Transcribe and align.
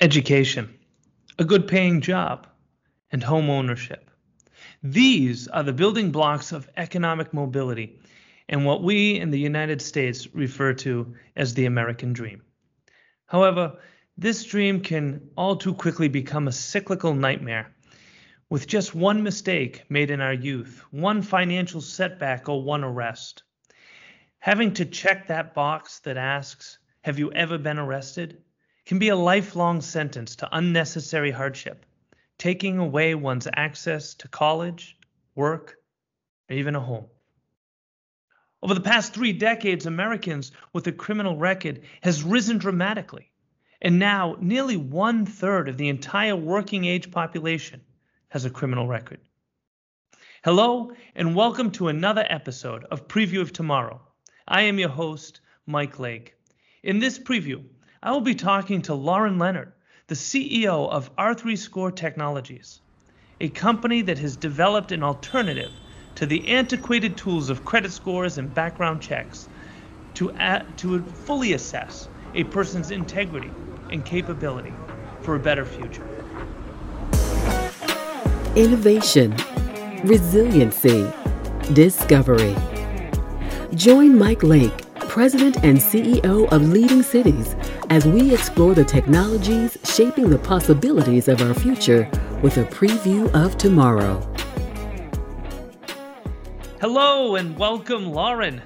education, 0.00 0.78
a 1.38 1.44
good 1.44 1.68
paying 1.68 2.00
job, 2.00 2.46
and 3.12 3.22
home 3.22 3.50
ownership. 3.50 4.10
These 4.82 5.46
are 5.48 5.62
the 5.62 5.74
building 5.74 6.10
blocks 6.10 6.52
of 6.52 6.70
economic 6.76 7.34
mobility 7.34 8.00
and 8.48 8.64
what 8.64 8.82
we 8.82 9.18
in 9.18 9.30
the 9.30 9.38
United 9.38 9.82
States 9.82 10.26
refer 10.34 10.72
to 10.74 11.14
as 11.36 11.52
the 11.52 11.66
American 11.66 12.14
dream. 12.14 12.42
However, 13.26 13.78
this 14.16 14.42
dream 14.44 14.80
can 14.80 15.30
all 15.36 15.56
too 15.56 15.74
quickly 15.74 16.08
become 16.08 16.48
a 16.48 16.52
cyclical 16.52 17.14
nightmare. 17.14 17.70
With 18.48 18.66
just 18.66 18.94
one 18.94 19.22
mistake 19.22 19.84
made 19.88 20.10
in 20.10 20.20
our 20.20 20.32
youth, 20.32 20.82
one 20.90 21.22
financial 21.22 21.80
setback, 21.80 22.48
or 22.48 22.62
one 22.62 22.82
arrest. 22.82 23.42
Having 24.38 24.74
to 24.74 24.84
check 24.86 25.28
that 25.28 25.54
box 25.54 26.00
that 26.00 26.16
asks, 26.16 26.78
Have 27.02 27.18
you 27.18 27.30
ever 27.32 27.58
been 27.58 27.78
arrested? 27.78 28.42
Can 28.90 28.98
be 28.98 29.10
a 29.10 29.14
lifelong 29.14 29.80
sentence 29.80 30.34
to 30.34 30.48
unnecessary 30.50 31.30
hardship, 31.30 31.86
taking 32.38 32.76
away 32.76 33.14
one's 33.14 33.46
access 33.54 34.14
to 34.14 34.26
college, 34.26 34.96
work, 35.36 35.76
or 36.50 36.56
even 36.56 36.74
a 36.74 36.80
home. 36.80 37.06
Over 38.60 38.74
the 38.74 38.80
past 38.80 39.14
three 39.14 39.32
decades, 39.32 39.86
Americans 39.86 40.50
with 40.72 40.88
a 40.88 40.92
criminal 40.92 41.36
record 41.36 41.82
has 42.00 42.24
risen 42.24 42.58
dramatically, 42.58 43.30
and 43.80 44.00
now 44.00 44.36
nearly 44.40 44.76
one 44.76 45.24
third 45.24 45.68
of 45.68 45.76
the 45.76 45.88
entire 45.88 46.34
working 46.34 46.84
age 46.84 47.12
population 47.12 47.82
has 48.30 48.44
a 48.44 48.50
criminal 48.50 48.88
record. 48.88 49.20
Hello, 50.42 50.90
and 51.14 51.36
welcome 51.36 51.70
to 51.70 51.86
another 51.86 52.26
episode 52.28 52.82
of 52.90 53.06
Preview 53.06 53.40
of 53.40 53.52
Tomorrow. 53.52 54.00
I 54.48 54.62
am 54.62 54.80
your 54.80 54.88
host, 54.88 55.42
Mike 55.64 56.00
Lake. 56.00 56.34
In 56.82 56.98
this 56.98 57.20
preview, 57.20 57.62
I 58.02 58.12
will 58.12 58.22
be 58.22 58.34
talking 58.34 58.80
to 58.82 58.94
Lauren 58.94 59.38
Leonard, 59.38 59.72
the 60.06 60.14
CEO 60.14 60.88
of 60.88 61.14
R3 61.16 61.58
Score 61.58 61.92
Technologies, 61.92 62.80
a 63.42 63.50
company 63.50 64.00
that 64.00 64.16
has 64.20 64.36
developed 64.36 64.90
an 64.90 65.02
alternative 65.02 65.70
to 66.14 66.24
the 66.24 66.48
antiquated 66.48 67.18
tools 67.18 67.50
of 67.50 67.62
credit 67.66 67.92
scores 67.92 68.38
and 68.38 68.54
background 68.54 69.02
checks 69.02 69.50
to, 70.14 70.32
to 70.78 71.02
fully 71.02 71.52
assess 71.52 72.08
a 72.34 72.44
person's 72.44 72.90
integrity 72.90 73.50
and 73.90 74.02
capability 74.02 74.72
for 75.20 75.34
a 75.34 75.38
better 75.38 75.66
future. 75.66 76.06
Innovation, 78.56 79.36
resiliency, 80.04 81.06
discovery. 81.74 82.56
Join 83.74 84.16
Mike 84.16 84.42
Lake 84.42 84.86
President 85.10 85.56
and 85.64 85.78
CEO 85.78 86.48
of 86.52 86.68
Leading 86.68 87.02
Cities, 87.02 87.56
as 87.90 88.06
we 88.06 88.32
explore 88.32 88.72
the 88.72 88.84
technologies 88.84 89.76
shaping 89.82 90.30
the 90.30 90.38
possibilities 90.38 91.26
of 91.26 91.42
our 91.42 91.52
future 91.52 92.08
with 92.40 92.56
a 92.56 92.64
preview 92.66 93.28
of 93.34 93.58
tomorrow. 93.58 94.20
Hello 96.80 97.34
and 97.34 97.58
welcome, 97.58 98.12
Lauren. 98.12 98.62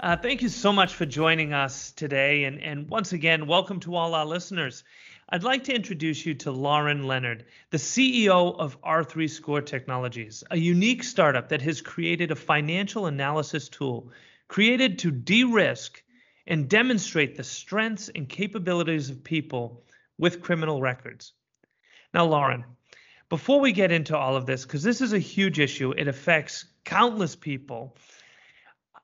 Uh, 0.00 0.16
thank 0.16 0.42
you 0.42 0.48
so 0.48 0.72
much 0.72 0.92
for 0.92 1.06
joining 1.06 1.52
us 1.52 1.92
today. 1.92 2.44
And, 2.44 2.60
and 2.60 2.90
once 2.90 3.12
again, 3.12 3.46
welcome 3.46 3.78
to 3.78 3.94
all 3.94 4.12
our 4.12 4.26
listeners. 4.26 4.82
I'd 5.28 5.44
like 5.44 5.62
to 5.64 5.74
introduce 5.74 6.26
you 6.26 6.34
to 6.34 6.50
Lauren 6.50 7.06
Leonard, 7.06 7.44
the 7.70 7.78
CEO 7.78 8.58
of 8.58 8.82
R3 8.82 9.30
Score 9.30 9.62
Technologies, 9.62 10.42
a 10.50 10.58
unique 10.58 11.04
startup 11.04 11.48
that 11.50 11.62
has 11.62 11.80
created 11.80 12.32
a 12.32 12.36
financial 12.36 13.06
analysis 13.06 13.68
tool 13.68 14.10
created 14.48 14.98
to 14.98 15.12
de 15.12 15.44
risk 15.44 16.02
and 16.46 16.68
demonstrate 16.68 17.36
the 17.36 17.44
strengths 17.44 18.10
and 18.14 18.28
capabilities 18.28 19.10
of 19.10 19.24
people 19.24 19.82
with 20.18 20.42
criminal 20.42 20.80
records. 20.80 21.32
Now, 22.12 22.26
Lauren, 22.26 22.64
before 23.28 23.60
we 23.60 23.72
get 23.72 23.90
into 23.90 24.16
all 24.16 24.36
of 24.36 24.46
this, 24.46 24.64
because 24.64 24.82
this 24.82 25.00
is 25.00 25.12
a 25.12 25.18
huge 25.18 25.58
issue, 25.58 25.92
it 25.92 26.08
affects 26.08 26.66
countless 26.84 27.34
people. 27.34 27.96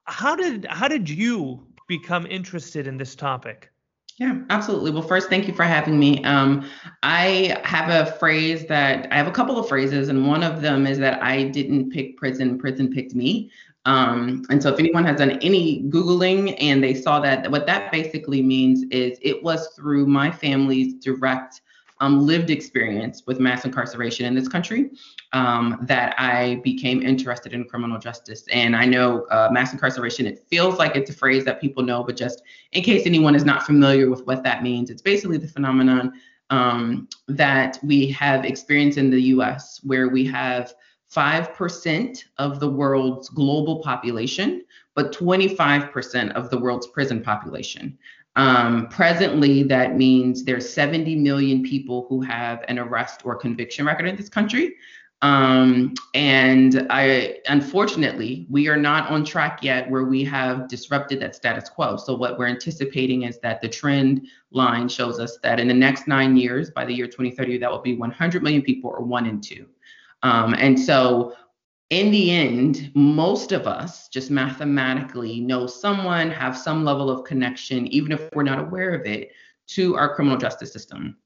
How 0.04 0.36
did 0.36 0.66
how 0.66 0.88
did 0.88 1.08
you 1.08 1.66
become 1.88 2.26
interested 2.26 2.86
in 2.86 2.96
this 2.96 3.14
topic? 3.14 3.70
Yeah, 4.18 4.42
absolutely. 4.50 4.90
Well, 4.90 5.02
first, 5.02 5.30
thank 5.30 5.48
you 5.48 5.54
for 5.54 5.62
having 5.62 5.98
me. 5.98 6.22
Um, 6.24 6.68
I 7.02 7.58
have 7.64 7.88
a 7.88 8.12
phrase 8.18 8.66
that 8.66 9.08
I 9.10 9.16
have 9.16 9.26
a 9.26 9.32
couple 9.32 9.58
of 9.58 9.66
phrases, 9.66 10.10
and 10.10 10.28
one 10.28 10.42
of 10.42 10.60
them 10.60 10.86
is 10.86 10.98
that 10.98 11.22
I 11.22 11.44
didn't 11.44 11.90
pick 11.90 12.18
prison, 12.18 12.58
prison 12.58 12.92
picked 12.92 13.14
me. 13.14 13.50
Um, 13.86 14.44
and 14.50 14.62
so 14.62 14.72
if 14.72 14.78
anyone 14.78 15.04
has 15.04 15.18
done 15.18 15.32
any 15.42 15.82
Googling 15.84 16.54
and 16.60 16.84
they 16.84 16.94
saw 16.94 17.18
that, 17.20 17.50
what 17.50 17.66
that 17.66 17.90
basically 17.90 18.42
means 18.42 18.84
is 18.90 19.18
it 19.22 19.42
was 19.42 19.68
through 19.68 20.06
my 20.06 20.30
family's 20.30 20.94
direct 20.94 21.62
um, 22.00 22.26
lived 22.26 22.50
experience 22.50 23.24
with 23.26 23.40
mass 23.40 23.64
incarceration 23.64 24.24
in 24.24 24.34
this 24.34 24.48
country 24.48 24.90
um, 25.32 25.78
that 25.82 26.14
I 26.18 26.60
became 26.64 27.02
interested 27.02 27.52
in 27.52 27.64
criminal 27.66 27.98
justice. 27.98 28.44
And 28.50 28.74
I 28.74 28.86
know 28.86 29.24
uh, 29.26 29.48
mass 29.52 29.72
incarceration, 29.72 30.26
it 30.26 30.44
feels 30.48 30.78
like 30.78 30.96
it's 30.96 31.10
a 31.10 31.12
phrase 31.12 31.44
that 31.44 31.60
people 31.60 31.82
know, 31.82 32.02
but 32.02 32.16
just 32.16 32.42
in 32.72 32.82
case 32.82 33.06
anyone 33.06 33.34
is 33.34 33.44
not 33.44 33.64
familiar 33.64 34.08
with 34.08 34.26
what 34.26 34.42
that 34.44 34.62
means, 34.62 34.88
it's 34.88 35.02
basically 35.02 35.36
the 35.36 35.48
phenomenon 35.48 36.12
um, 36.48 37.06
that 37.28 37.78
we 37.82 38.08
have 38.08 38.44
experienced 38.44 38.98
in 38.98 39.10
the 39.10 39.22
US 39.34 39.80
where 39.84 40.08
we 40.08 40.24
have 40.26 40.74
5% 41.14 42.24
of 42.38 42.60
the 42.60 42.68
world's 42.68 43.28
global 43.28 43.82
population, 43.82 44.64
but 44.94 45.12
25% 45.12 46.32
of 46.32 46.50
the 46.50 46.58
world's 46.58 46.86
prison 46.86 47.22
population. 47.22 47.98
Um, 48.36 48.88
presently, 48.88 49.64
that 49.64 49.96
means 49.96 50.44
there's 50.44 50.72
70 50.72 51.16
million 51.16 51.62
people 51.64 52.06
who 52.08 52.20
have 52.20 52.64
an 52.68 52.78
arrest 52.78 53.22
or 53.24 53.34
conviction 53.34 53.84
record 53.86 54.06
in 54.06 54.16
this 54.16 54.28
country. 54.28 54.76
Um, 55.22 55.92
and 56.14 56.86
I, 56.88 57.40
unfortunately, 57.46 58.46
we 58.48 58.68
are 58.68 58.76
not 58.76 59.10
on 59.10 59.24
track 59.24 59.62
yet 59.62 59.90
where 59.90 60.04
we 60.04 60.24
have 60.24 60.68
disrupted 60.68 61.20
that 61.20 61.34
status 61.34 61.68
quo. 61.68 61.96
So 61.96 62.14
what 62.14 62.38
we're 62.38 62.46
anticipating 62.46 63.24
is 63.24 63.38
that 63.40 63.60
the 63.60 63.68
trend 63.68 64.26
line 64.50 64.88
shows 64.88 65.20
us 65.20 65.38
that 65.42 65.60
in 65.60 65.68
the 65.68 65.74
next 65.74 66.08
nine 66.08 66.36
years, 66.36 66.70
by 66.70 66.86
the 66.86 66.94
year 66.94 67.06
2030, 67.06 67.58
that 67.58 67.70
will 67.70 67.82
be 67.82 67.96
100 67.96 68.42
million 68.42 68.62
people 68.62 68.90
or 68.90 69.02
one 69.02 69.26
in 69.26 69.40
two. 69.40 69.66
Um, 70.22 70.54
and 70.54 70.78
so, 70.78 71.34
in 71.90 72.12
the 72.12 72.30
end, 72.30 72.92
most 72.94 73.50
of 73.50 73.66
us 73.66 74.08
just 74.08 74.30
mathematically 74.30 75.40
know 75.40 75.66
someone, 75.66 76.30
have 76.30 76.56
some 76.56 76.84
level 76.84 77.10
of 77.10 77.24
connection, 77.24 77.88
even 77.88 78.12
if 78.12 78.28
we're 78.32 78.44
not 78.44 78.60
aware 78.60 78.94
of 78.94 79.06
it, 79.06 79.32
to 79.68 79.96
our 79.96 80.14
criminal 80.14 80.38
justice 80.38 80.72
system. 80.72 81.16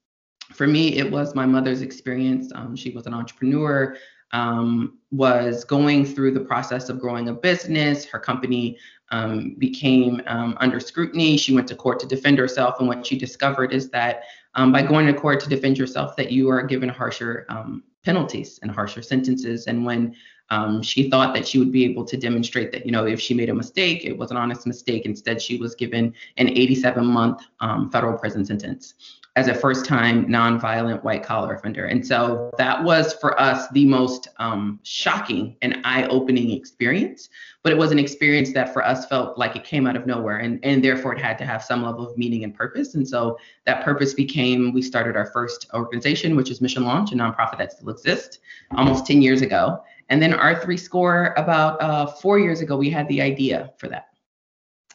For 0.53 0.65
me, 0.65 0.97
it 0.97 1.11
was 1.11 1.35
my 1.35 1.45
mother's 1.45 1.81
experience. 1.81 2.51
Um, 2.53 2.75
she 2.75 2.91
was 2.91 3.05
an 3.05 3.13
entrepreneur, 3.13 3.95
um, 4.31 4.99
was 5.11 5.63
going 5.63 6.05
through 6.05 6.31
the 6.31 6.39
process 6.39 6.89
of 6.89 6.99
growing 6.99 7.29
a 7.29 7.33
business. 7.33 8.05
Her 8.05 8.19
company 8.19 8.77
um, 9.11 9.55
became 9.57 10.21
um, 10.27 10.57
under 10.59 10.79
scrutiny. 10.79 11.37
She 11.37 11.53
went 11.53 11.67
to 11.67 11.75
court 11.75 11.99
to 11.99 12.07
defend 12.07 12.37
herself, 12.37 12.79
and 12.79 12.87
what 12.87 13.05
she 13.05 13.17
discovered 13.17 13.71
is 13.71 13.89
that 13.91 14.23
um, 14.55 14.71
by 14.71 14.81
going 14.81 15.05
to 15.07 15.13
court 15.13 15.39
to 15.41 15.49
defend 15.49 15.77
yourself, 15.77 16.15
that 16.15 16.31
you 16.31 16.49
are 16.49 16.63
given 16.63 16.89
harsher 16.89 17.45
um, 17.49 17.83
penalties 18.05 18.59
and 18.61 18.71
harsher 18.71 19.01
sentences. 19.01 19.67
And 19.67 19.85
when 19.85 20.15
um, 20.51 20.81
she 20.81 21.09
thought 21.09 21.33
that 21.33 21.47
she 21.47 21.57
would 21.57 21.71
be 21.71 21.83
able 21.85 22.05
to 22.05 22.15
demonstrate 22.15 22.71
that, 22.71 22.85
you 22.85 22.91
know, 22.91 23.05
if 23.05 23.19
she 23.19 23.33
made 23.33 23.49
a 23.49 23.53
mistake, 23.53 24.05
it 24.05 24.17
was 24.17 24.31
an 24.31 24.37
honest 24.37 24.67
mistake. 24.67 25.05
Instead, 25.05 25.41
she 25.41 25.57
was 25.57 25.75
given 25.75 26.13
an 26.37 26.49
87 26.49 27.05
month 27.05 27.41
um, 27.59 27.89
federal 27.89 28.17
prison 28.17 28.45
sentence 28.45 28.93
as 29.37 29.49
a 29.49 29.53
first 29.53 29.85
time 29.85 30.25
nonviolent 30.27 31.03
white 31.03 31.21
collar 31.21 31.55
offender. 31.55 31.85
And 31.85 32.05
so 32.05 32.51
that 32.57 32.81
was 32.81 33.13
for 33.13 33.39
us 33.39 33.67
the 33.73 33.85
most 33.85 34.29
um, 34.37 34.79
shocking 34.83 35.57
and 35.61 35.81
eye 35.83 36.05
opening 36.05 36.51
experience. 36.51 37.27
But 37.61 37.73
it 37.73 37.77
was 37.77 37.91
an 37.91 37.99
experience 37.99 38.53
that 38.53 38.71
for 38.71 38.85
us 38.85 39.05
felt 39.07 39.37
like 39.37 39.57
it 39.57 39.65
came 39.65 39.87
out 39.87 39.97
of 39.97 40.05
nowhere 40.05 40.37
and, 40.37 40.63
and 40.63 40.81
therefore 40.83 41.13
it 41.13 41.21
had 41.21 41.37
to 41.39 41.45
have 41.45 41.63
some 41.63 41.83
level 41.83 42.09
of 42.09 42.17
meaning 42.17 42.45
and 42.45 42.55
purpose. 42.55 42.95
And 42.95 43.05
so 43.05 43.37
that 43.65 43.83
purpose 43.83 44.13
became 44.13 44.71
we 44.71 44.81
started 44.81 45.17
our 45.17 45.25
first 45.25 45.67
organization, 45.73 46.37
which 46.37 46.49
is 46.49 46.61
Mission 46.61 46.85
Launch, 46.85 47.11
a 47.11 47.15
nonprofit 47.15 47.57
that 47.57 47.73
still 47.73 47.89
exists 47.89 48.39
almost 48.71 49.05
10 49.05 49.21
years 49.21 49.41
ago. 49.41 49.83
And 50.07 50.21
then 50.21 50.31
R3 50.31 50.79
Score, 50.79 51.33
about 51.35 51.81
uh, 51.81 52.05
four 52.05 52.39
years 52.39 52.61
ago, 52.61 52.77
we 52.77 52.89
had 52.89 53.07
the 53.09 53.21
idea 53.21 53.73
for 53.77 53.89
that. 53.89 54.09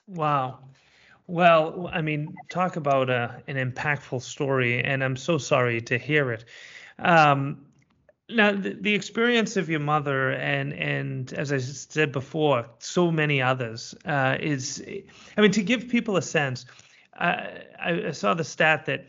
Wow. 0.07 0.61
Well, 1.31 1.88
I 1.93 2.03
mean, 2.03 2.35
talk 2.49 2.75
about 2.75 3.09
a, 3.09 3.15
uh, 3.15 3.38
an 3.47 3.55
impactful 3.55 4.21
story, 4.21 4.82
and 4.82 5.05
I'm 5.05 5.15
so 5.15 5.38
sorry 5.38 5.81
to 5.82 5.97
hear 5.97 6.32
it. 6.32 6.44
Um, 6.99 7.67
now, 8.29 8.50
the, 8.50 8.77
the, 8.81 8.93
experience 8.93 9.56
of 9.56 9.71
your 9.71 9.79
mother, 9.79 10.32
and 10.32 10.73
and 10.73 11.32
as 11.35 11.53
I 11.53 11.59
said 11.59 12.11
before, 12.11 12.67
so 12.81 13.12
many 13.12 13.41
others, 13.41 13.94
uh, 14.05 14.38
is, 14.41 14.82
I 15.37 15.41
mean, 15.41 15.53
to 15.53 15.62
give 15.62 15.88
people 15.88 16.17
a 16.17 16.23
sense, 16.23 16.67
uh, 17.17 17.47
I, 17.79 18.09
I, 18.09 18.11
saw 18.11 18.35
the 18.35 18.43
stat 18.43 18.87
that 18.87 19.06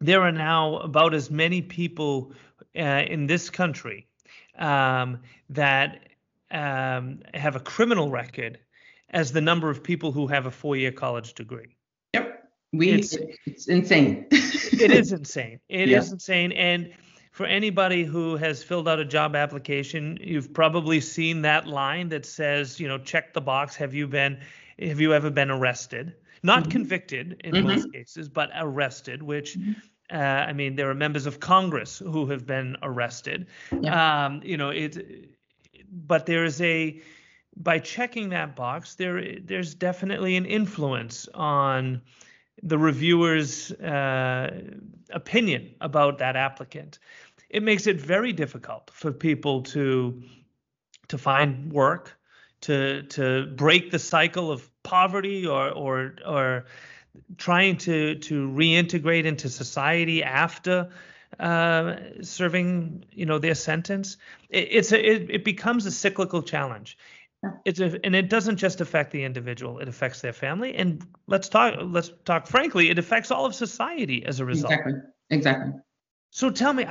there 0.00 0.22
are 0.22 0.32
now 0.32 0.78
about 0.78 1.14
as 1.14 1.30
many 1.30 1.62
people 1.62 2.32
uh, 2.76 3.04
in 3.06 3.28
this 3.28 3.48
country 3.48 4.08
um, 4.58 5.20
that 5.50 6.00
um, 6.50 7.20
have 7.32 7.54
a 7.54 7.60
criminal 7.60 8.10
record 8.10 8.58
as 9.12 9.32
the 9.32 9.40
number 9.40 9.68
of 9.70 9.82
people 9.82 10.12
who 10.12 10.26
have 10.26 10.46
a 10.46 10.50
four-year 10.50 10.92
college 10.92 11.34
degree. 11.34 11.76
Yep, 12.14 12.44
we 12.72 12.90
it's, 12.90 13.16
it's 13.46 13.68
insane. 13.68 14.26
it 14.30 14.90
is 14.90 15.12
insane. 15.12 15.60
It 15.68 15.88
yeah. 15.88 15.98
is 15.98 16.12
insane. 16.12 16.52
And 16.52 16.92
for 17.30 17.46
anybody 17.46 18.04
who 18.04 18.36
has 18.36 18.62
filled 18.62 18.88
out 18.88 18.98
a 19.00 19.04
job 19.04 19.36
application, 19.36 20.18
you've 20.20 20.52
probably 20.52 21.00
seen 21.00 21.42
that 21.42 21.66
line 21.66 22.08
that 22.10 22.26
says, 22.26 22.78
you 22.80 22.88
know, 22.88 22.98
check 22.98 23.32
the 23.32 23.40
box. 23.40 23.76
Have 23.76 23.94
you 23.94 24.06
been, 24.06 24.38
have 24.78 25.00
you 25.00 25.14
ever 25.14 25.30
been 25.30 25.50
arrested? 25.50 26.14
Not 26.42 26.62
mm-hmm. 26.62 26.70
convicted 26.70 27.40
in 27.44 27.54
mm-hmm. 27.54 27.68
most 27.68 27.92
cases, 27.92 28.28
but 28.28 28.50
arrested, 28.56 29.22
which. 29.22 29.58
Mm-hmm. 29.58 29.72
Uh, 30.10 30.16
I 30.16 30.52
mean, 30.52 30.76
there 30.76 30.90
are 30.90 30.94
members 30.94 31.24
of 31.24 31.40
Congress 31.40 31.98
who 31.98 32.26
have 32.26 32.44
been 32.44 32.76
arrested. 32.82 33.46
Yeah. 33.80 34.26
Um, 34.26 34.42
you 34.44 34.58
know, 34.58 34.68
it, 34.68 35.30
but 35.90 36.26
there 36.26 36.44
is 36.44 36.60
a 36.60 37.00
by 37.56 37.78
checking 37.78 38.30
that 38.30 38.56
box, 38.56 38.94
there 38.94 39.38
there's 39.40 39.74
definitely 39.74 40.36
an 40.36 40.46
influence 40.46 41.28
on 41.34 42.02
the 42.62 42.78
reviewer's 42.78 43.72
uh, 43.72 44.62
opinion 45.10 45.74
about 45.80 46.18
that 46.18 46.36
applicant. 46.36 46.98
It 47.50 47.62
makes 47.62 47.86
it 47.86 48.00
very 48.00 48.32
difficult 48.32 48.90
for 48.92 49.12
people 49.12 49.62
to 49.62 50.22
to 51.08 51.18
find 51.18 51.72
work, 51.72 52.18
to 52.62 53.02
to 53.04 53.46
break 53.46 53.90
the 53.90 53.98
cycle 53.98 54.50
of 54.50 54.70
poverty 54.82 55.46
or 55.46 55.70
or 55.70 56.14
or 56.26 56.64
trying 57.36 57.76
to 57.76 58.14
to 58.16 58.48
reintegrate 58.48 59.24
into 59.24 59.50
society 59.50 60.22
after 60.22 60.88
uh, 61.38 61.96
serving 62.22 63.04
you 63.12 63.26
know 63.26 63.38
their 63.38 63.54
sentence. 63.54 64.16
It, 64.48 64.68
it's 64.70 64.92
a, 64.92 65.12
it, 65.12 65.30
it 65.30 65.44
becomes 65.44 65.84
a 65.84 65.90
cyclical 65.90 66.42
challenge 66.42 66.96
it's 67.64 67.80
a, 67.80 67.98
and 68.04 68.14
it 68.14 68.28
doesn't 68.28 68.56
just 68.56 68.80
affect 68.80 69.10
the 69.10 69.24
individual 69.24 69.78
it 69.78 69.88
affects 69.88 70.20
their 70.20 70.32
family 70.32 70.74
and 70.74 71.04
let's 71.26 71.48
talk 71.48 71.74
let's 71.82 72.12
talk 72.24 72.46
frankly 72.46 72.90
it 72.90 72.98
affects 72.98 73.30
all 73.30 73.44
of 73.44 73.54
society 73.54 74.24
as 74.24 74.40
a 74.40 74.44
result. 74.44 74.72
Exactly 74.72 74.94
exactly. 75.30 75.72
So 76.30 76.50
tell 76.50 76.72
me 76.72 76.86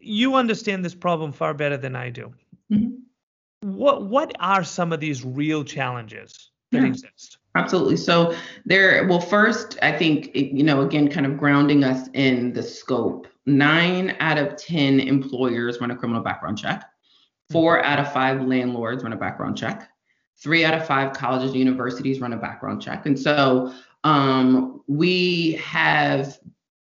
you 0.00 0.34
understand 0.34 0.84
this 0.84 0.94
problem 0.94 1.32
far 1.32 1.54
better 1.54 1.76
than 1.76 1.96
i 1.96 2.10
do. 2.10 2.32
Mm-hmm. 2.70 3.76
what 3.78 4.04
what 4.04 4.34
are 4.40 4.64
some 4.64 4.92
of 4.92 5.00
these 5.00 5.24
real 5.24 5.64
challenges 5.64 6.50
that 6.70 6.82
yeah, 6.82 6.88
exist? 6.88 7.38
Absolutely. 7.54 7.96
So 7.96 8.34
there 8.66 9.06
well 9.06 9.20
first 9.20 9.78
i 9.82 9.92
think 9.96 10.30
you 10.34 10.62
know 10.62 10.82
again 10.82 11.08
kind 11.08 11.26
of 11.26 11.38
grounding 11.38 11.84
us 11.84 12.08
in 12.12 12.52
the 12.52 12.62
scope. 12.62 13.28
Nine 13.46 14.14
out 14.20 14.38
of 14.38 14.56
ten 14.56 15.00
employers 15.00 15.80
run 15.80 15.90
a 15.90 15.96
criminal 15.96 16.22
background 16.22 16.58
check 16.58 16.84
Four 17.52 17.84
out 17.84 17.98
of 17.98 18.12
five 18.12 18.40
landlords 18.42 19.02
run 19.02 19.12
a 19.12 19.16
background 19.16 19.56
check. 19.56 19.88
Three 20.42 20.64
out 20.64 20.74
of 20.74 20.86
five 20.86 21.12
colleges 21.12 21.50
and 21.50 21.60
universities 21.60 22.20
run 22.20 22.32
a 22.32 22.36
background 22.36 22.82
check. 22.82 23.06
And 23.06 23.18
so 23.18 23.72
um, 24.04 24.82
we 24.88 25.52
have 25.52 26.38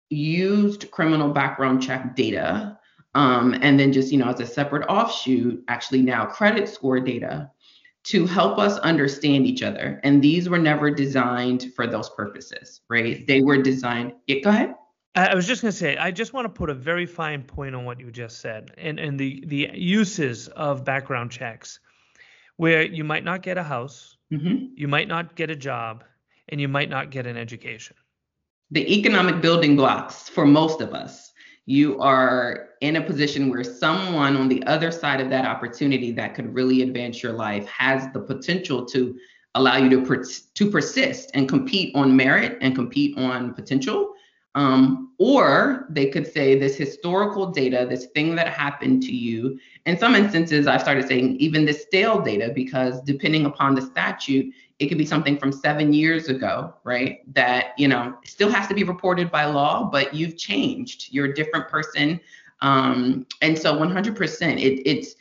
used 0.10 0.90
criminal 0.92 1.30
background 1.30 1.84
check 1.84 2.16
data 2.16 2.78
um, 3.14 3.54
and 3.62 3.80
then 3.80 3.92
just, 3.92 4.12
you 4.12 4.18
know, 4.18 4.30
as 4.30 4.40
a 4.40 4.46
separate 4.46 4.88
offshoot, 4.88 5.64
actually 5.68 6.02
now 6.02 6.26
credit 6.26 6.70
score 6.70 7.00
data 7.00 7.52
to 8.04 8.26
help 8.26 8.58
us 8.58 8.80
understand 8.80 9.46
each 9.46 9.62
other. 9.62 10.00
And 10.04 10.22
these 10.22 10.50
were 10.50 10.58
never 10.58 10.90
designed 10.90 11.72
for 11.76 11.86
those 11.86 12.10
purposes, 12.10 12.82
right? 12.90 13.26
They 13.28 13.42
were 13.42 13.62
designed. 13.62 14.14
Yeah, 14.28 14.40
go 14.40 14.50
ahead. 14.50 14.76
I 15.14 15.36
was 15.36 15.46
just 15.46 15.62
going 15.62 15.72
to 15.72 15.78
say, 15.78 15.98
I 15.98 16.12
just 16.12 16.32
want 16.32 16.46
to 16.46 16.50
put 16.50 16.70
a 16.70 16.74
very 16.74 17.06
fine 17.06 17.44
point 17.44 17.76
on 17.76 17.84
what 17.84 18.00
you 18.00 18.12
just 18.12 18.40
said 18.40 18.72
and, 18.78 18.98
and 18.98 19.20
the, 19.20 19.44
the 19.46 19.70
uses 19.74 20.48
of 20.50 20.86
background 20.86 21.32
checks, 21.32 21.80
where 22.56 22.84
you 22.84 23.04
might 23.04 23.26
not 23.26 23.42
get 23.42 23.58
a 23.58 23.64
house, 23.64 24.16
mm-hmm. 24.32 24.68
you 24.76 24.88
might 24.88 25.10
not 25.10 25.36
get 25.36 25.50
a 25.50 25.56
job, 25.56 26.06
and 26.48 26.62
you 26.62 26.68
might 26.68 26.90
not 26.90 27.10
get 27.10 27.28
an 27.28 27.36
education. 27.36 27.96
The 28.72 29.00
economic 29.00 29.42
building 29.42 29.76
blocks 29.76 30.30
for 30.30 30.46
most 30.46 30.80
of 30.80 30.94
us, 30.94 31.34
you 31.66 32.00
are 32.00 32.70
in 32.80 32.96
a 32.96 33.02
position 33.02 33.50
where 33.50 33.66
someone 33.66 34.38
on 34.38 34.48
the 34.48 34.64
other 34.66 34.92
side 34.92 35.20
of 35.20 35.30
that 35.30 35.46
opportunity 35.46 36.12
that 36.14 36.36
could 36.36 36.54
really 36.54 36.84
advance 36.84 37.22
your 37.22 37.34
life 37.34 37.68
has 37.68 38.08
the 38.14 38.20
potential 38.20 38.86
to 38.86 39.18
allow 39.56 39.76
you 39.76 39.90
to, 39.90 40.06
per- 40.06 40.24
to 40.24 40.72
persist 40.72 41.32
and 41.34 41.50
compete 41.50 41.94
on 41.96 42.16
merit 42.16 42.58
and 42.62 42.76
compete 42.76 43.18
on 43.18 43.54
potential 43.54 44.14
um, 44.56 45.14
or 45.18 45.86
they 45.90 46.08
could 46.08 46.32
say 46.32 46.60
this 46.60 46.76
historical 46.76 47.52
data, 47.52 47.86
this 47.90 48.08
thing 48.08 48.36
that 48.36 48.48
happened 48.48 49.04
to 49.04 49.16
you. 49.16 49.60
In 49.86 49.98
some 49.98 50.16
instances, 50.16 50.68
I've 50.68 50.82
started 50.82 51.08
saying 51.08 51.38
even 51.38 51.64
this 51.64 51.84
stale 51.84 52.20
data, 52.22 52.52
because 52.54 53.02
depending 53.02 53.46
upon 53.46 53.76
the 53.76 53.82
statute, 53.82 54.54
it 54.80 54.88
could 54.88 54.98
be 54.98 55.06
something 55.06 55.38
from 55.38 55.52
seven 55.52 55.94
years 55.94 56.28
ago, 56.28 56.74
right? 56.84 57.20
That, 57.34 57.74
you 57.78 57.88
know, 57.88 58.18
still 58.26 58.50
has 58.50 58.68
to 58.68 58.74
be 58.74 58.84
reported 58.84 59.32
by 59.32 59.46
law, 59.46 59.90
but 59.90 60.14
you've 60.14 60.38
changed. 60.38 61.14
You're 61.14 61.28
a 61.28 61.34
different 61.34 61.70
person. 61.70 62.20
Um, 62.62 63.26
and 63.42 63.58
so 63.58 63.76
100%, 63.76 64.60
it, 64.60 64.90
it's 64.90 65.16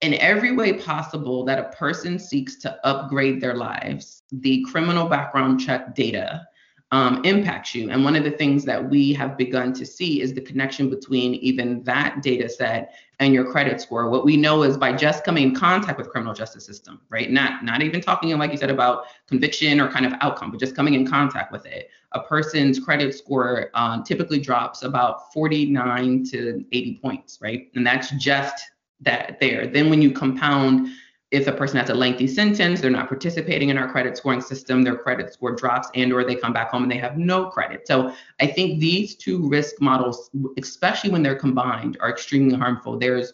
in 0.00 0.14
every 0.14 0.54
way 0.54 0.74
possible 0.74 1.44
that 1.44 1.58
a 1.58 1.76
person 1.76 2.18
seeks 2.18 2.56
to 2.56 2.86
upgrade 2.86 3.40
their 3.40 3.54
lives. 3.54 4.22
The 4.32 4.64
criminal 4.70 5.08
background 5.08 5.60
check 5.60 5.94
data 5.94 6.46
um, 6.92 7.24
impacts 7.24 7.74
you. 7.74 7.90
And 7.90 8.04
one 8.04 8.14
of 8.14 8.24
the 8.24 8.30
things 8.30 8.64
that 8.64 8.88
we 8.88 9.12
have 9.14 9.36
begun 9.36 9.72
to 9.74 9.84
see 9.84 10.20
is 10.20 10.32
the 10.32 10.40
connection 10.40 10.88
between 10.90 11.34
even 11.34 11.82
that 11.84 12.22
data 12.22 12.48
set 12.48 12.94
and 13.18 13.32
your 13.32 13.50
credit 13.50 13.80
score. 13.80 14.08
What 14.10 14.24
we 14.24 14.36
know 14.36 14.62
is 14.62 14.76
by 14.76 14.92
just 14.92 15.24
coming 15.24 15.44
in 15.44 15.54
contact 15.54 15.98
with 15.98 16.08
criminal 16.10 16.34
justice 16.34 16.64
system, 16.64 17.00
right? 17.10 17.30
Not 17.30 17.64
not 17.64 17.82
even 17.82 18.00
talking 18.00 18.36
like 18.38 18.52
you 18.52 18.58
said 18.58 18.70
about 18.70 19.06
conviction 19.26 19.80
or 19.80 19.90
kind 19.90 20.06
of 20.06 20.12
outcome, 20.20 20.50
but 20.50 20.60
just 20.60 20.76
coming 20.76 20.94
in 20.94 21.06
contact 21.06 21.52
with 21.52 21.66
it. 21.66 21.90
A 22.12 22.20
person's 22.20 22.78
credit 22.78 23.14
score 23.14 23.70
um, 23.74 24.04
typically 24.04 24.38
drops 24.38 24.82
about 24.82 25.32
49 25.32 26.24
to 26.30 26.64
80 26.70 26.98
points, 27.02 27.38
right? 27.40 27.70
And 27.74 27.86
that's 27.86 28.10
just 28.12 28.64
that 29.00 29.38
there. 29.40 29.66
Then 29.66 29.90
when 29.90 30.00
you 30.00 30.12
compound 30.12 30.88
if 31.34 31.48
a 31.48 31.52
person 31.52 31.78
has 31.78 31.90
a 31.90 31.94
lengthy 31.94 32.28
sentence, 32.28 32.80
they're 32.80 32.90
not 32.90 33.08
participating 33.08 33.68
in 33.68 33.76
our 33.76 33.90
credit 33.90 34.16
scoring 34.16 34.40
system, 34.40 34.82
their 34.82 34.96
credit 34.96 35.32
score 35.32 35.52
drops 35.52 35.88
and 35.96 36.12
or 36.12 36.22
they 36.22 36.36
come 36.36 36.52
back 36.52 36.70
home 36.70 36.84
and 36.84 36.92
they 36.92 36.96
have 36.96 37.18
no 37.18 37.46
credit. 37.46 37.88
So 37.88 38.14
I 38.40 38.46
think 38.46 38.78
these 38.78 39.16
two 39.16 39.48
risk 39.48 39.80
models, 39.80 40.30
especially 40.58 41.10
when 41.10 41.24
they're 41.24 41.34
combined, 41.34 41.96
are 42.00 42.08
extremely 42.08 42.56
harmful. 42.56 42.98
There's 42.98 43.32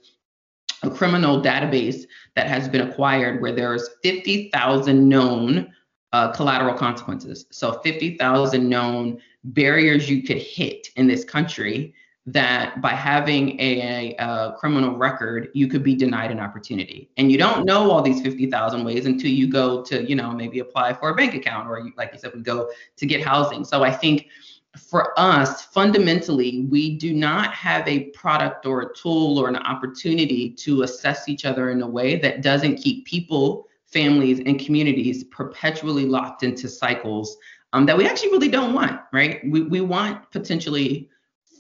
a 0.83 0.91
criminal 0.91 1.43
database 1.43 2.05
that 2.37 2.47
has 2.47 2.69
been 2.69 2.89
acquired 2.89 3.43
where 3.43 3.53
there's 3.53 3.91
50,000 4.03 5.07
known 5.07 5.71
uh, 6.13 6.33
collateral 6.33 6.75
consequences. 6.75 7.45
So 7.51 7.81
50,000 7.81 8.67
known 8.67 9.21
barriers 9.45 10.09
you 10.09 10.23
could 10.23 10.39
hit 10.39 10.89
in 10.97 11.07
this 11.07 11.23
country 11.23 11.95
that 12.27 12.81
by 12.83 12.91
having 12.91 13.59
a, 13.61 14.15
a, 14.19 14.55
criminal 14.59 14.97
record, 14.97 15.49
you 15.55 15.69
could 15.69 15.83
be 15.83 15.95
denied 15.95 16.31
an 16.31 16.39
opportunity. 16.39 17.11
And 17.17 17.33
you 17.33 17.39
don't 17.39 17.65
know 17.65 17.91
all 17.91 18.03
these 18.03 18.21
50,000 18.21 18.85
ways 18.85 19.07
until 19.07 19.31
you 19.31 19.49
go 19.49 19.83
to, 19.85 20.05
you 20.05 20.15
know, 20.15 20.31
maybe 20.31 20.59
apply 20.59 20.93
for 20.95 21.09
a 21.09 21.15
bank 21.15 21.35
account 21.35 21.69
or, 21.69 21.79
you, 21.81 21.93
like 21.97 22.11
you 22.13 22.19
said, 22.19 22.33
we 22.35 22.43
go 22.43 22.71
to 22.97 23.07
get 23.07 23.25
housing. 23.25 23.65
So 23.65 23.83
I 23.83 23.91
think 23.91 24.27
for 24.77 25.19
us, 25.19 25.65
fundamentally, 25.65 26.67
we 26.71 26.97
do 26.97 27.13
not 27.13 27.53
have 27.55 27.89
a 27.89 28.05
product 28.11 28.67
or 28.67 28.83
a 28.83 28.95
tool 28.95 29.39
or 29.39 29.49
an 29.49 29.57
opportunity 29.57 30.51
to 30.51 30.83
assess 30.83 31.29
each 31.29 31.45
other 31.45 31.71
in 31.71 31.81
a 31.83 31.89
way 31.89 32.17
that 32.17 32.43
doesn't 32.43 32.77
keep 32.77 33.07
people, 33.07 33.67
families, 33.87 34.41
and 34.41 34.61
communities 34.61 35.25
perpetually 35.25 36.05
locked 36.05 36.43
into 36.43 36.69
cycles 36.69 37.37
um, 37.73 37.87
that 37.87 37.97
we 37.97 38.07
actually 38.07 38.31
really 38.31 38.49
don't 38.49 38.75
want, 38.75 39.01
right? 39.13 39.41
We, 39.49 39.63
we 39.63 39.81
want 39.81 40.31
potentially 40.31 41.09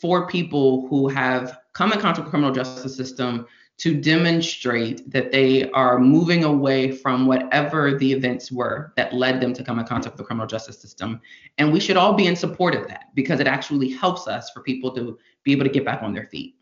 for 0.00 0.26
people 0.26 0.88
who 0.88 1.08
have 1.08 1.58
come 1.72 1.92
in 1.92 2.00
contact 2.00 2.18
with 2.18 2.26
the 2.26 2.30
criminal 2.30 2.52
justice 2.52 2.96
system 2.96 3.46
to 3.80 3.98
demonstrate 3.98 5.10
that 5.10 5.32
they 5.32 5.70
are 5.70 5.98
moving 5.98 6.44
away 6.44 6.92
from 6.92 7.26
whatever 7.26 7.96
the 7.96 8.12
events 8.12 8.52
were 8.52 8.92
that 8.96 9.14
led 9.14 9.40
them 9.40 9.54
to 9.54 9.64
come 9.64 9.78
in 9.78 9.86
contact 9.86 10.14
with 10.14 10.18
the 10.18 10.24
criminal 10.24 10.46
justice 10.46 10.78
system. 10.78 11.18
And 11.56 11.72
we 11.72 11.80
should 11.80 11.96
all 11.96 12.12
be 12.12 12.26
in 12.26 12.36
support 12.36 12.74
of 12.74 12.86
that 12.88 13.06
because 13.14 13.40
it 13.40 13.46
actually 13.46 13.88
helps 13.88 14.28
us 14.28 14.50
for 14.50 14.62
people 14.62 14.94
to 14.96 15.18
be 15.44 15.52
able 15.52 15.64
to 15.64 15.70
get 15.70 15.86
back 15.86 16.02
on 16.02 16.12
their 16.12 16.26
feet. 16.26 16.56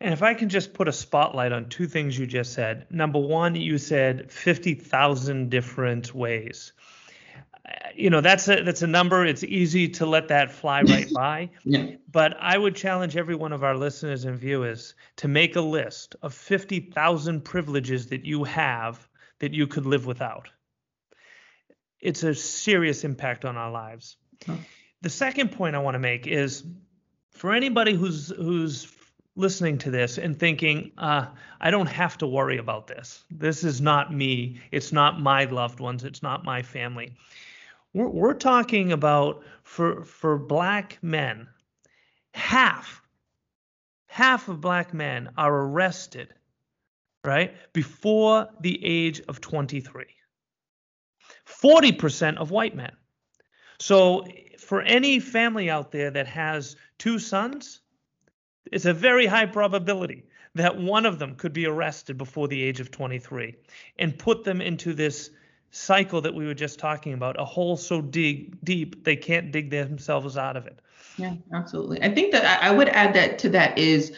And 0.00 0.12
if 0.12 0.22
I 0.22 0.34
can 0.34 0.48
just 0.48 0.72
put 0.72 0.86
a 0.86 0.92
spotlight 0.92 1.50
on 1.50 1.68
two 1.68 1.88
things 1.88 2.16
you 2.16 2.28
just 2.28 2.52
said. 2.52 2.86
Number 2.90 3.18
one, 3.18 3.56
you 3.56 3.78
said 3.78 4.30
50,000 4.30 5.50
different 5.50 6.14
ways 6.14 6.72
you 7.98 8.10
know 8.10 8.20
that's 8.20 8.48
a 8.48 8.62
that's 8.62 8.82
a 8.82 8.86
number. 8.86 9.26
It's 9.26 9.42
easy 9.42 9.88
to 9.88 10.06
let 10.06 10.28
that 10.28 10.52
fly 10.52 10.82
right 10.82 11.12
by. 11.14 11.50
Yeah. 11.64 11.92
but 12.10 12.36
i 12.40 12.56
would 12.56 12.76
challenge 12.76 13.16
every 13.16 13.34
one 13.34 13.52
of 13.52 13.64
our 13.64 13.76
listeners 13.76 14.24
and 14.24 14.38
viewers 14.38 14.94
to 15.16 15.28
make 15.28 15.56
a 15.56 15.60
list 15.60 16.16
of 16.22 16.32
50,000 16.34 17.44
privileges 17.44 18.06
that 18.08 18.24
you 18.24 18.44
have 18.44 19.08
that 19.40 19.52
you 19.54 19.66
could 19.66 19.86
live 19.86 20.06
without. 20.06 20.48
It's 22.00 22.22
a 22.22 22.34
serious 22.34 23.04
impact 23.04 23.44
on 23.44 23.56
our 23.56 23.70
lives. 23.70 24.16
Huh. 24.46 24.54
the 25.02 25.10
second 25.10 25.50
point 25.50 25.74
i 25.74 25.80
want 25.80 25.96
to 25.96 25.98
make 25.98 26.28
is 26.28 26.62
for 27.32 27.52
anybody 27.52 27.94
who's 27.94 28.28
who's 28.28 28.86
listening 29.34 29.78
to 29.78 29.90
this 29.90 30.18
and 30.18 30.38
thinking 30.38 30.92
uh, 30.98 31.26
i 31.60 31.70
don't 31.72 31.88
have 31.88 32.16
to 32.18 32.26
worry 32.26 32.58
about 32.58 32.86
this. 32.86 33.24
This 33.30 33.64
is 33.64 33.80
not 33.80 34.14
me. 34.14 34.60
It's 34.70 34.92
not 34.92 35.20
my 35.20 35.44
loved 35.44 35.80
ones. 35.80 36.04
It's 36.04 36.22
not 36.22 36.44
my 36.44 36.62
family 36.62 37.16
We're, 37.94 38.08
we're 38.08 38.34
talking 38.34 38.92
about 38.92 39.42
for 39.62 40.04
for 40.04 40.38
black 40.38 40.98
men, 41.02 41.48
half 42.32 43.02
half 44.08 44.48
of 44.48 44.60
black 44.60 44.92
men 44.92 45.30
are 45.36 45.54
arrested, 45.54 46.34
right, 47.24 47.54
before 47.72 48.48
the 48.60 48.84
age 48.84 49.20
of 49.28 49.40
23. 49.40 50.06
40% 51.46 52.36
of 52.36 52.50
white 52.50 52.74
men. 52.74 52.92
So 53.78 54.26
for 54.58 54.82
any 54.82 55.20
family 55.20 55.70
out 55.70 55.92
there 55.92 56.10
that 56.10 56.26
has 56.26 56.74
two 56.98 57.18
sons, 57.18 57.80
it's 58.72 58.86
a 58.86 58.92
very 58.92 59.26
high 59.26 59.46
probability 59.46 60.24
that 60.54 60.76
one 60.76 61.06
of 61.06 61.18
them 61.18 61.36
could 61.36 61.52
be 61.52 61.66
arrested 61.66 62.18
before 62.18 62.48
the 62.48 62.60
age 62.60 62.80
of 62.80 62.90
23 62.90 63.54
and 63.98 64.18
put 64.18 64.42
them 64.42 64.60
into 64.60 64.94
this 64.94 65.30
cycle 65.70 66.20
that 66.22 66.34
we 66.34 66.46
were 66.46 66.54
just 66.54 66.78
talking 66.78 67.12
about, 67.12 67.38
a 67.38 67.44
hole 67.44 67.76
so 67.76 68.00
dig, 68.00 68.56
deep 68.64 69.04
they 69.04 69.16
can't 69.16 69.52
dig 69.52 69.70
themselves 69.70 70.36
out 70.36 70.56
of 70.56 70.66
it. 70.66 70.80
Yeah, 71.16 71.34
absolutely. 71.52 72.02
I 72.02 72.14
think 72.14 72.32
that 72.32 72.62
I 72.62 72.70
would 72.70 72.88
add 72.88 73.14
that 73.14 73.38
to 73.40 73.48
that 73.50 73.76
is 73.76 74.12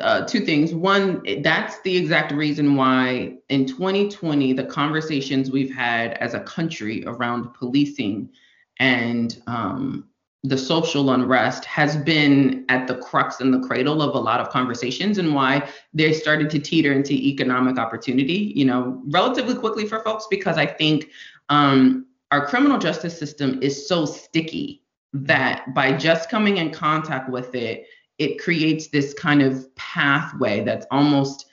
uh, 0.00 0.26
two 0.26 0.40
things. 0.40 0.74
One, 0.74 1.22
that's 1.42 1.80
the 1.80 1.96
exact 1.96 2.32
reason 2.32 2.74
why 2.74 3.36
in 3.48 3.66
2020, 3.66 4.52
the 4.54 4.64
conversations 4.64 5.50
we've 5.50 5.74
had 5.74 6.12
as 6.14 6.34
a 6.34 6.40
country 6.40 7.04
around 7.06 7.54
policing 7.54 8.30
and 8.78 9.40
um, 9.46 10.07
the 10.44 10.58
social 10.58 11.10
unrest 11.10 11.64
has 11.64 11.96
been 11.96 12.64
at 12.68 12.86
the 12.86 12.94
crux 12.94 13.40
and 13.40 13.52
the 13.52 13.66
cradle 13.66 14.00
of 14.00 14.14
a 14.14 14.18
lot 14.18 14.40
of 14.40 14.50
conversations 14.50 15.18
and 15.18 15.34
why 15.34 15.68
they 15.92 16.12
started 16.12 16.48
to 16.50 16.60
teeter 16.60 16.92
into 16.92 17.12
economic 17.12 17.76
opportunity, 17.76 18.52
you 18.54 18.64
know, 18.64 19.02
relatively 19.06 19.54
quickly 19.54 19.86
for 19.86 20.00
folks 20.04 20.26
because 20.30 20.56
I 20.56 20.66
think 20.66 21.10
um, 21.48 22.06
our 22.30 22.46
criminal 22.46 22.78
justice 22.78 23.18
system 23.18 23.58
is 23.62 23.88
so 23.88 24.06
sticky 24.06 24.84
that 25.12 25.74
by 25.74 25.92
just 25.92 26.30
coming 26.30 26.58
in 26.58 26.70
contact 26.70 27.28
with 27.28 27.54
it, 27.54 27.86
it 28.18 28.40
creates 28.40 28.88
this 28.88 29.14
kind 29.14 29.42
of 29.42 29.74
pathway 29.74 30.62
that's 30.62 30.86
almost 30.90 31.46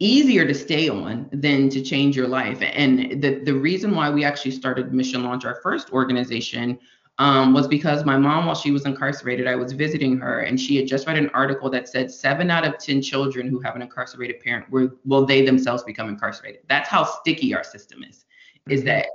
easier 0.00 0.44
to 0.44 0.54
stay 0.54 0.88
on 0.88 1.28
than 1.32 1.68
to 1.70 1.80
change 1.80 2.16
your 2.16 2.26
life. 2.26 2.58
And 2.60 3.22
the, 3.22 3.40
the 3.44 3.54
reason 3.54 3.94
why 3.94 4.10
we 4.10 4.24
actually 4.24 4.50
started 4.50 4.92
Mission 4.92 5.22
Launch, 5.22 5.44
our 5.44 5.60
first 5.62 5.92
organization, 5.92 6.78
um, 7.18 7.52
was 7.52 7.68
because 7.68 8.04
my 8.04 8.16
mom, 8.16 8.46
while 8.46 8.54
she 8.54 8.70
was 8.70 8.86
incarcerated, 8.86 9.46
I 9.46 9.54
was 9.54 9.72
visiting 9.72 10.18
her, 10.18 10.40
and 10.40 10.58
she 10.58 10.76
had 10.76 10.86
just 10.86 11.06
read 11.06 11.18
an 11.18 11.30
article 11.30 11.68
that 11.70 11.88
said 11.88 12.10
seven 12.10 12.50
out 12.50 12.64
of 12.64 12.78
10 12.78 13.02
children 13.02 13.48
who 13.48 13.60
have 13.60 13.76
an 13.76 13.82
incarcerated 13.82 14.40
parent 14.40 14.68
will, 14.70 14.90
will 15.04 15.26
they 15.26 15.44
themselves 15.44 15.82
become 15.82 16.08
incarcerated. 16.08 16.62
That's 16.68 16.88
how 16.88 17.04
sticky 17.04 17.54
our 17.54 17.64
system 17.64 18.02
is, 18.02 18.24
is 18.68 18.80
mm-hmm. 18.80 18.88
that 18.88 19.06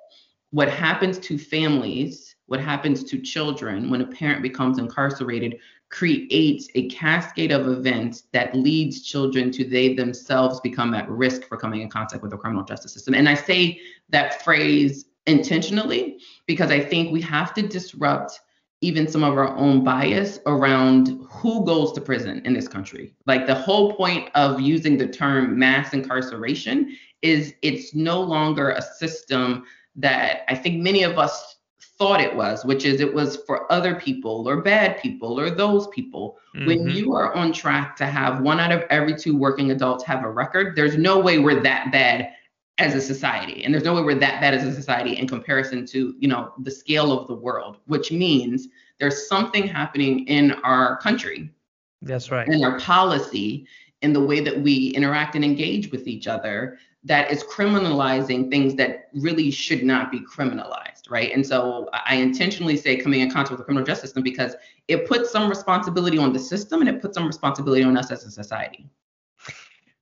what 0.52 0.70
happens 0.70 1.20
to 1.20 1.38
families, 1.38 2.36
what 2.46 2.60
happens 2.60 3.04
to 3.06 3.20
children 3.20 3.90
when 3.90 4.02
a 4.02 4.08
parent 4.08 4.42
becomes 4.42 4.78
incarcerated 4.78 5.60
creates 5.90 6.68
a 6.76 6.90
cascade 6.90 7.52
of 7.52 7.68
events 7.68 8.24
that 8.34 8.54
leads 8.54 9.04
children 9.04 9.52
to 9.52 9.64
they 9.64 9.94
themselves 9.94 10.60
become 10.62 10.94
at 10.94 11.10
risk 11.10 11.44
for 11.48 11.58
coming 11.58 11.82
in 11.82 11.90
contact 11.90 12.22
with 12.22 12.32
the 12.32 12.38
criminal 12.38 12.64
justice 12.64 12.94
system. 12.94 13.14
And 13.14 13.28
I 13.28 13.34
say 13.34 13.80
that 14.10 14.44
phrase 14.44 15.06
intentionally 15.28 16.20
because 16.46 16.72
I 16.72 16.80
think 16.80 17.12
we 17.12 17.22
have 17.22 17.54
to 17.56 17.62
disrupt 17.62 18.40
even 18.82 19.08
some 19.08 19.24
of 19.24 19.34
our 19.34 19.56
own 19.56 19.84
bias 19.84 20.40
around 20.46 21.26
who 21.30 21.66
goes 21.66 21.92
to 21.94 22.02
prison 22.02 22.42
in 22.46 22.54
this 22.54 22.68
country. 22.68 23.14
Like 23.26 23.48
the 23.48 23.56
whole 23.56 23.94
point 23.94 24.30
of 24.36 24.62
using 24.62 24.98
the 24.98 25.08
term 25.08 25.58
mass 25.58 25.94
incarceration 25.94 26.96
is 27.22 27.54
it's 27.64 27.96
no 27.96 28.22
longer 28.22 28.72
a 28.72 28.82
system 28.82 29.66
that 29.96 30.42
I 30.48 30.56
think 30.56 30.82
many 30.82 31.04
of 31.04 31.18
us 31.18 31.56
thought 31.98 32.22
it 32.22 32.36
was, 32.36 32.64
which 32.64 32.86
is 32.86 33.02
it 33.02 33.12
was 33.12 33.38
for 33.48 33.72
other 33.72 33.96
people 33.96 34.48
or 34.48 34.62
bad 34.62 35.02
people 35.02 35.40
or 35.40 35.50
those 35.50 35.88
people. 35.88 36.38
Mm-hmm. 36.56 36.68
When 36.68 36.90
you 36.90 37.16
are 37.16 37.34
on 37.34 37.52
track 37.52 37.96
to 37.96 38.06
have 38.06 38.42
one 38.42 38.60
out 38.60 38.72
of 38.72 38.84
every 38.92 39.16
two 39.16 39.36
working 39.36 39.72
adults 39.72 40.04
have 40.04 40.24
a 40.24 40.30
record, 40.30 40.76
there's 40.76 40.98
no 40.98 41.20
way 41.20 41.40
we're 41.40 41.62
that 41.62 41.92
bad 41.92 42.30
as 42.78 42.94
a 42.94 43.02
society. 43.02 43.64
And 43.64 43.74
there's 43.74 43.84
no 43.84 43.96
way 43.96 44.02
we're 44.02 44.16
that 44.16 44.40
bad 44.40 44.54
as 44.54 44.64
a 44.64 44.74
society 44.74 45.18
in 45.18 45.28
comparison 45.28 45.86
to, 45.88 46.16
you 46.20 46.28
know, 46.28 46.54
the 46.60 46.72
scale 46.72 47.18
of 47.18 47.28
the 47.28 47.34
world, 47.34 47.78
which 47.88 48.12
means 48.12 48.68
there's 49.00 49.28
something 49.28 49.68
happening 49.68 50.28
in 50.28 50.52
our 50.64 50.98
country. 50.98 51.50
That's 52.02 52.30
right. 52.30 52.48
In 52.48 52.64
our 52.64 52.80
policy, 52.80 53.66
in 54.02 54.14
the 54.14 54.24
way 54.24 54.40
that 54.40 54.62
we 54.62 54.90
interact 54.90 55.36
and 55.36 55.44
engage 55.44 55.92
with 55.92 56.08
each 56.08 56.28
other 56.28 56.78
that 57.04 57.32
is 57.32 57.44
criminalizing 57.44 58.50
things 58.50 58.76
that 58.76 59.10
really 59.14 59.50
should 59.50 59.84
not 59.84 60.12
be 60.12 60.20
criminalized, 60.20 61.10
right? 61.10 61.32
And 61.34 61.46
so 61.46 61.90
I 61.94 62.16
intentionally 62.16 62.76
say 62.76 62.98
coming 62.98 63.22
in 63.22 63.32
contact 63.32 63.52
with 63.52 63.60
the 63.60 63.64
criminal 63.64 63.86
justice 63.86 64.10
system 64.10 64.24
because 64.24 64.56
it 64.90 65.08
puts 65.08 65.32
some 65.32 65.50
responsibility 65.50 66.18
on 66.18 66.34
the 66.34 66.40
system 66.40 66.82
and 66.82 66.90
it 66.90 67.02
puts 67.02 67.16
some 67.16 67.26
responsibility 67.26 67.84
on 67.84 67.96
us 67.98 68.12
as 68.12 68.26
a 68.26 68.32
society. 68.32 68.90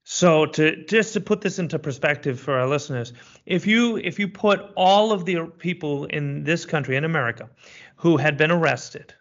So 0.08 0.46
to 0.46 0.86
just 0.86 1.14
to 1.14 1.20
put 1.20 1.42
this 1.42 1.58
into 1.58 1.80
perspective 1.80 2.40
for 2.40 2.60
our 2.60 2.68
listeners, 2.68 3.12
if 3.48 3.66
you 3.66 3.98
if 3.98 4.20
you 4.20 4.28
put 4.28 4.62
all 4.76 5.12
of 5.12 5.26
the 5.26 5.46
people 5.58 6.06
in 6.06 6.44
this 6.44 6.64
country 6.64 6.96
in 6.96 7.04
America 7.04 7.50
who 7.96 8.16
had 8.18 8.38
been 8.38 8.52
arrested 8.52 9.16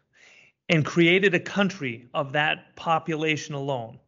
and 0.69 0.85
created 0.85 1.35
a 1.35 1.41
country 1.41 2.07
of 2.12 2.33
that 2.33 2.76
population 2.76 3.55
alone, 3.55 3.99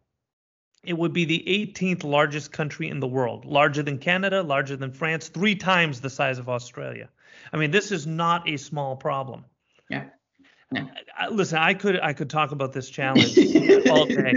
it 0.84 0.92
would 0.92 1.14
be 1.14 1.24
the 1.24 1.42
18th 1.48 2.04
largest 2.04 2.52
country 2.52 2.88
in 2.88 3.00
the 3.00 3.08
world, 3.08 3.46
larger 3.46 3.82
than 3.82 3.96
Canada, 3.96 4.42
larger 4.42 4.76
than 4.76 4.92
France, 4.92 5.28
three 5.28 5.54
times 5.54 6.02
the 6.02 6.10
size 6.10 6.38
of 6.38 6.50
Australia. 6.50 7.08
I 7.54 7.56
mean, 7.56 7.70
this 7.70 7.90
is 7.90 8.06
not 8.06 8.46
a 8.46 8.58
small 8.58 8.96
problem. 8.96 9.46
Yeah. 9.88 10.04
Listen, 11.30 11.58
I 11.58 11.74
could 11.74 12.00
I 12.00 12.12
could 12.12 12.28
talk 12.28 12.50
about 12.50 12.72
this 12.72 12.90
challenge 12.90 13.38
all 13.90 14.04
day. 14.06 14.34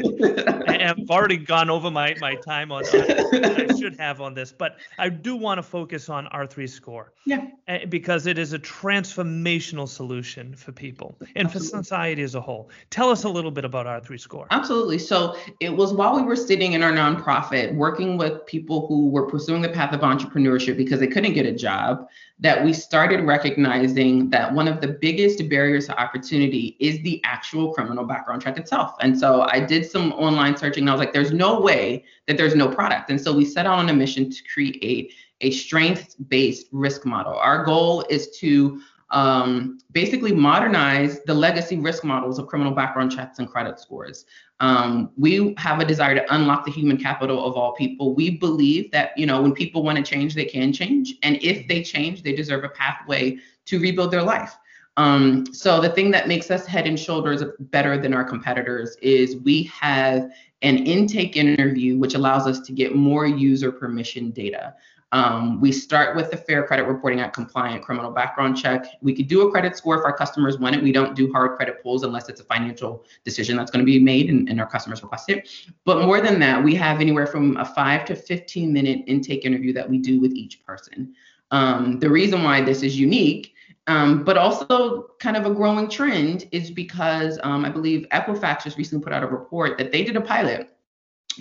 I've 0.67 1.09
already 1.09 1.38
gone 1.38 1.69
over 1.69 1.89
my 1.89 2.15
my 2.21 2.36
time 2.36 2.71
on, 2.71 2.83
on 2.86 3.45
I 3.45 3.75
should 3.77 3.98
have 4.00 4.21
on 4.21 4.33
this, 4.36 4.51
but 4.51 4.77
I 4.98 5.09
do 5.09 5.36
want 5.36 5.57
to 5.57 5.63
focus 5.63 6.07
on 6.07 6.27
R3 6.27 6.69
score. 6.69 7.13
Yeah. 7.25 7.48
Eh, 7.67 7.86
because 7.86 8.27
it 8.27 8.38
is 8.38 8.53
a 8.53 8.59
transformational 8.59 9.88
solution 9.88 10.55
for 10.55 10.71
people 10.71 11.15
and 11.36 11.48
Absolutely. 11.48 11.69
for 11.69 11.83
society 11.83 12.21
as 12.21 12.36
a 12.36 12.41
whole. 12.41 12.69
Tell 12.91 13.09
us 13.09 13.24
a 13.24 13.29
little 13.29 13.51
bit 13.51 13.65
about 13.65 13.88
R3 13.88 14.19
score. 14.19 14.48
Absolutely. 14.51 15.00
So 15.00 15.36
it 15.59 15.75
was 15.75 15.93
while 15.93 16.15
we 16.15 16.21
were 16.21 16.36
sitting 16.36 16.74
in 16.74 16.83
our 16.83 16.91
nonprofit 16.91 17.74
working 17.75 18.17
with 18.17 18.45
people 18.45 18.88
who 18.88 19.09
were 19.09 19.25
pursuing 19.25 19.62
the 19.62 19.69
path 19.69 19.93
of 19.93 20.01
entrepreneurship 20.01 20.77
because 20.77 21.00
they 21.00 21.07
couldn't 21.07 21.33
get 21.33 21.45
a 21.45 21.53
job 21.53 22.07
that 22.41 22.63
we 22.63 22.72
started 22.72 23.25
recognizing 23.25 24.29
that 24.29 24.53
one 24.53 24.67
of 24.67 24.79
the 24.79 24.88
biggest 24.88 25.48
barriers 25.50 25.88
to 25.88 26.00
opportunity 26.00 26.77
is 26.79 27.01
the 27.01 27.22
actual 27.25 27.74
criminal 27.74 28.05
background 28.05 28.41
check 28.41 28.58
itself. 28.58 28.96
And 29.01 29.17
so 29.17 29.41
I 29.41 29.60
did 29.60 29.89
some 29.89 30.13
online 30.13 30.55
searching 30.55 30.84
and 30.84 30.89
I 30.89 30.93
was 30.93 31.00
like, 31.00 31.12
there's 31.12 31.34
no 31.34 31.60
way 31.60 32.05
that 32.27 32.38
there's 32.38 32.55
no 32.55 32.69
product. 32.69 33.10
And 33.10 33.19
so 33.19 33.34
we 33.34 33.43
set 33.43 33.65
out 33.65 33.77
on 33.77 33.89
a 33.89 33.93
mission 33.93 34.29
to 34.29 34.43
create 34.53 35.13
a 35.41 35.51
strength 35.51 36.15
based 36.29 36.67
risk 36.72 37.05
model. 37.05 37.34
Our 37.34 37.65
goal 37.65 38.05
is 38.10 38.29
to 38.39 38.81
um, 39.12 39.80
basically 39.92 40.32
modernize 40.32 41.22
the 41.24 41.34
legacy 41.34 41.78
risk 41.78 42.04
models 42.04 42.38
of 42.38 42.48
criminal 42.48 42.74
background 42.74 43.12
checks 43.12 43.39
and 43.39 43.50
credit 43.50 43.80
scores. 43.80 44.25
Um, 44.60 45.12
we 45.18 45.56
have 45.58 45.80
a 45.80 45.86
desire 45.86 46.16
to 46.16 46.36
unlock 46.36 46.66
the 46.66 46.72
human 46.72 46.98
capital 46.98 47.46
of 47.46 47.56
all 47.56 47.74
people. 47.74 48.13
We 48.13 48.32
believe 48.38 48.92
that 48.92 49.18
you 49.18 49.25
know 49.25 49.42
when 49.42 49.54
people 49.54 49.84
want 49.84 49.98
to 49.98 50.04
change, 50.04 50.36
they 50.36 50.46
can 50.46 50.74
change, 50.74 51.16
and 51.24 51.38
if 51.42 51.68
they 51.68 51.82
change, 51.82 52.24
they 52.24 52.34
deserve 52.34 52.63
a 52.63 52.70
pathway 52.70 53.38
to 53.66 53.80
rebuild 53.80 54.12
their 54.12 54.24
life. 54.24 54.58
Um, 54.98 55.46
so 55.54 55.80
the 55.80 55.89
thing 55.89 56.12
that 56.12 56.28
makes 56.28 56.51
us 56.51 56.66
head 56.66 56.86
and 56.86 57.00
shoulders 57.00 57.42
better 57.60 57.98
than 57.98 58.13
our 58.13 58.25
competitors 58.25 58.98
is 59.01 59.38
we 59.38 59.63
have 59.63 60.30
an 60.62 60.86
intake 60.86 61.38
interview, 61.38 61.98
which 61.98 62.16
allows 62.16 62.48
us 62.48 62.60
to 62.62 62.74
get 62.74 62.96
more 62.96 63.25
user 63.25 63.72
permission 63.72 64.32
data. 64.32 64.75
Um, 65.12 65.60
we 65.60 65.72
start 65.72 66.16
with 66.16 66.30
the 66.30 66.38
Fair 66.38 66.63
Credit 66.68 66.86
Reporting 66.86 67.20
Act 67.20 67.34
compliant 67.34 67.84
criminal 67.84 68.12
background 68.12 68.58
check. 68.58 68.86
We 69.01 69.16
could 69.16 69.28
do 69.28 69.48
a 69.48 69.51
credit 69.51 69.75
score 69.75 69.98
if 69.98 70.06
our 70.06 70.16
customers 70.16 70.60
want 70.60 70.75
it. 70.75 70.84
We 70.84 70.92
don't 70.92 71.16
do 71.16 71.32
hard 71.32 71.58
credit 71.58 71.82
pulls 71.82 72.04
unless 72.04 72.30
it's 72.30 72.42
a 72.42 72.44
financial 72.44 73.04
decision 73.25 73.58
that's 73.58 73.72
going 73.72 73.84
to 73.84 73.92
be 73.92 74.00
made 74.00 74.30
and, 74.30 74.48
and 74.50 74.60
our 74.60 74.68
customers 74.68 75.01
request 75.01 75.30
it. 75.30 75.50
But 75.84 76.06
more 76.06 76.22
than 76.22 76.39
that, 76.42 76.63
we 76.63 76.75
have 76.75 77.01
anywhere 77.01 77.25
from 77.25 77.58
a 77.58 77.66
five 77.66 78.06
to 78.06 78.16
15 78.16 78.72
minute 78.72 79.04
intake 79.08 79.46
interview 79.46 79.74
that 79.74 79.89
we 79.89 79.98
do 79.98 80.20
with 80.20 80.34
each 80.34 80.63
person. 80.63 81.16
Um, 81.51 82.00
the 82.00 82.10
reason 82.10 82.44
why 82.44 82.62
this 82.62 82.84
is 82.84 83.00
unique 83.00 83.56
um, 83.89 84.24
but 84.24 84.38
also 84.38 85.08
kind 85.20 85.36
of 85.36 85.48
a 85.48 85.54
growing 85.54 85.89
trend 85.89 86.48
is 86.51 86.70
because 86.70 87.39
um, 87.42 87.66
I 87.66 87.70
believe 87.70 88.06
Equifax 88.12 88.63
just 88.63 88.78
recently 88.78 89.04
put 89.04 89.13
out 89.13 89.24
a 89.24 89.28
report 89.28 89.80
that 89.80 89.92
they 89.92 90.04
did 90.04 90.16
a 90.16 90.22
pilot 90.22 90.70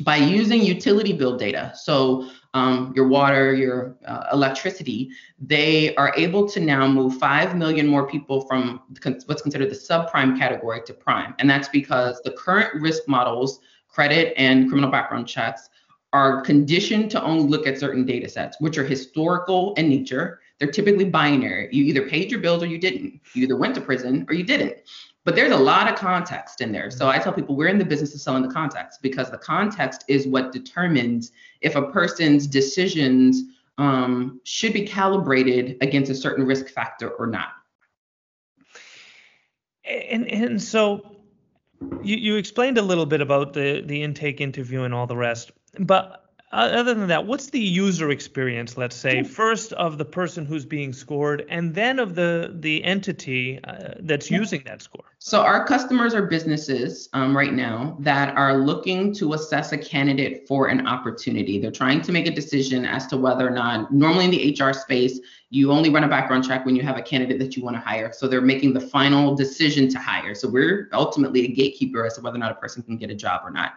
by 0.00 0.16
using 0.16 0.62
utility 0.62 1.12
bill 1.12 1.36
data. 1.36 1.72
So 1.74 2.30
um, 2.54 2.92
your 2.96 3.06
water, 3.06 3.54
your 3.54 3.96
uh, 4.06 4.24
electricity, 4.32 5.10
they 5.38 5.94
are 5.96 6.12
able 6.16 6.48
to 6.48 6.60
now 6.60 6.86
move 6.86 7.18
5 7.18 7.56
million 7.56 7.86
more 7.86 8.06
people 8.06 8.42
from 8.42 8.82
what's 9.26 9.42
considered 9.42 9.70
the 9.70 9.74
subprime 9.74 10.38
category 10.38 10.80
to 10.86 10.94
prime. 10.94 11.34
And 11.38 11.48
that's 11.48 11.68
because 11.68 12.20
the 12.24 12.32
current 12.32 12.80
risk 12.80 13.06
models, 13.06 13.60
credit 13.88 14.34
and 14.36 14.68
criminal 14.68 14.90
background 14.90 15.28
checks, 15.28 15.68
are 16.12 16.40
conditioned 16.40 17.10
to 17.10 17.22
only 17.22 17.44
look 17.44 17.66
at 17.66 17.78
certain 17.78 18.06
data 18.06 18.28
sets, 18.28 18.56
which 18.60 18.78
are 18.78 18.84
historical 18.84 19.74
in 19.74 19.88
nature. 19.90 20.40
They're 20.58 20.70
typically 20.70 21.04
binary. 21.04 21.68
You 21.70 21.84
either 21.84 22.08
paid 22.08 22.30
your 22.30 22.40
bills 22.40 22.62
or 22.62 22.66
you 22.66 22.78
didn't. 22.78 23.20
You 23.34 23.44
either 23.44 23.56
went 23.56 23.74
to 23.74 23.80
prison 23.82 24.24
or 24.28 24.34
you 24.34 24.42
didn't. 24.42 24.78
But 25.28 25.34
there's 25.34 25.52
a 25.52 25.58
lot 25.58 25.92
of 25.92 25.98
context 25.98 26.62
in 26.62 26.72
there. 26.72 26.90
So 26.90 27.06
I 27.06 27.18
tell 27.18 27.34
people 27.34 27.54
we're 27.54 27.68
in 27.68 27.76
the 27.76 27.84
business 27.84 28.14
of 28.14 28.20
selling 28.22 28.42
the 28.42 28.48
context 28.48 29.02
because 29.02 29.30
the 29.30 29.36
context 29.36 30.06
is 30.08 30.26
what 30.26 30.52
determines 30.52 31.32
if 31.60 31.76
a 31.76 31.82
person's 31.82 32.46
decisions 32.46 33.42
um, 33.76 34.40
should 34.44 34.72
be 34.72 34.86
calibrated 34.86 35.76
against 35.82 36.10
a 36.10 36.14
certain 36.14 36.46
risk 36.46 36.68
factor 36.68 37.10
or 37.10 37.26
not. 37.26 37.50
And 39.84 40.26
and 40.28 40.62
so 40.62 41.16
you, 42.02 42.16
you 42.16 42.36
explained 42.36 42.78
a 42.78 42.82
little 42.82 43.04
bit 43.04 43.20
about 43.20 43.52
the 43.52 43.82
the 43.84 44.02
intake 44.02 44.40
interview 44.40 44.84
and 44.84 44.94
all 44.94 45.06
the 45.06 45.18
rest, 45.18 45.52
but 45.78 46.28
other 46.52 46.94
than 46.94 47.08
that, 47.08 47.26
what's 47.26 47.50
the 47.50 47.60
user 47.60 48.10
experience, 48.10 48.76
let's 48.76 48.96
say, 48.96 49.22
first 49.22 49.72
of 49.74 49.98
the 49.98 50.04
person 50.04 50.46
who's 50.46 50.64
being 50.64 50.92
scored 50.92 51.44
and 51.48 51.74
then 51.74 51.98
of 51.98 52.14
the 52.14 52.54
the 52.54 52.82
entity 52.84 53.60
uh, 53.62 53.94
that's 54.00 54.30
using 54.30 54.62
that 54.64 54.80
score? 54.80 55.04
So 55.20 55.40
our 55.42 55.66
customers 55.66 56.14
are 56.14 56.22
businesses 56.22 57.08
um, 57.12 57.36
right 57.36 57.52
now 57.52 57.96
that 58.00 58.36
are 58.36 58.56
looking 58.56 59.12
to 59.14 59.32
assess 59.32 59.72
a 59.72 59.78
candidate 59.78 60.46
for 60.46 60.68
an 60.68 60.86
opportunity. 60.86 61.58
They're 61.58 61.72
trying 61.72 62.02
to 62.02 62.12
make 62.12 62.28
a 62.28 62.30
decision 62.30 62.84
as 62.84 63.08
to 63.08 63.16
whether 63.16 63.44
or 63.44 63.50
not, 63.50 63.92
normally 63.92 64.26
in 64.26 64.30
the 64.30 64.56
HR 64.56 64.72
space, 64.72 65.18
you 65.50 65.72
only 65.72 65.90
run 65.90 66.04
a 66.04 66.08
background 66.08 66.46
check 66.46 66.64
when 66.64 66.76
you 66.76 66.82
have 66.82 66.96
a 66.96 67.02
candidate 67.02 67.40
that 67.40 67.56
you 67.56 67.64
want 67.64 67.74
to 67.74 67.80
hire. 67.80 68.12
So 68.12 68.28
they're 68.28 68.40
making 68.40 68.74
the 68.74 68.80
final 68.80 69.34
decision 69.34 69.88
to 69.88 69.98
hire. 69.98 70.36
So 70.36 70.48
we're 70.48 70.88
ultimately 70.92 71.46
a 71.46 71.48
gatekeeper 71.48 72.06
as 72.06 72.14
to 72.14 72.20
whether 72.20 72.36
or 72.36 72.40
not 72.40 72.52
a 72.52 72.56
person 72.56 72.84
can 72.84 72.96
get 72.96 73.10
a 73.10 73.14
job 73.14 73.40
or 73.42 73.50
not. 73.50 73.72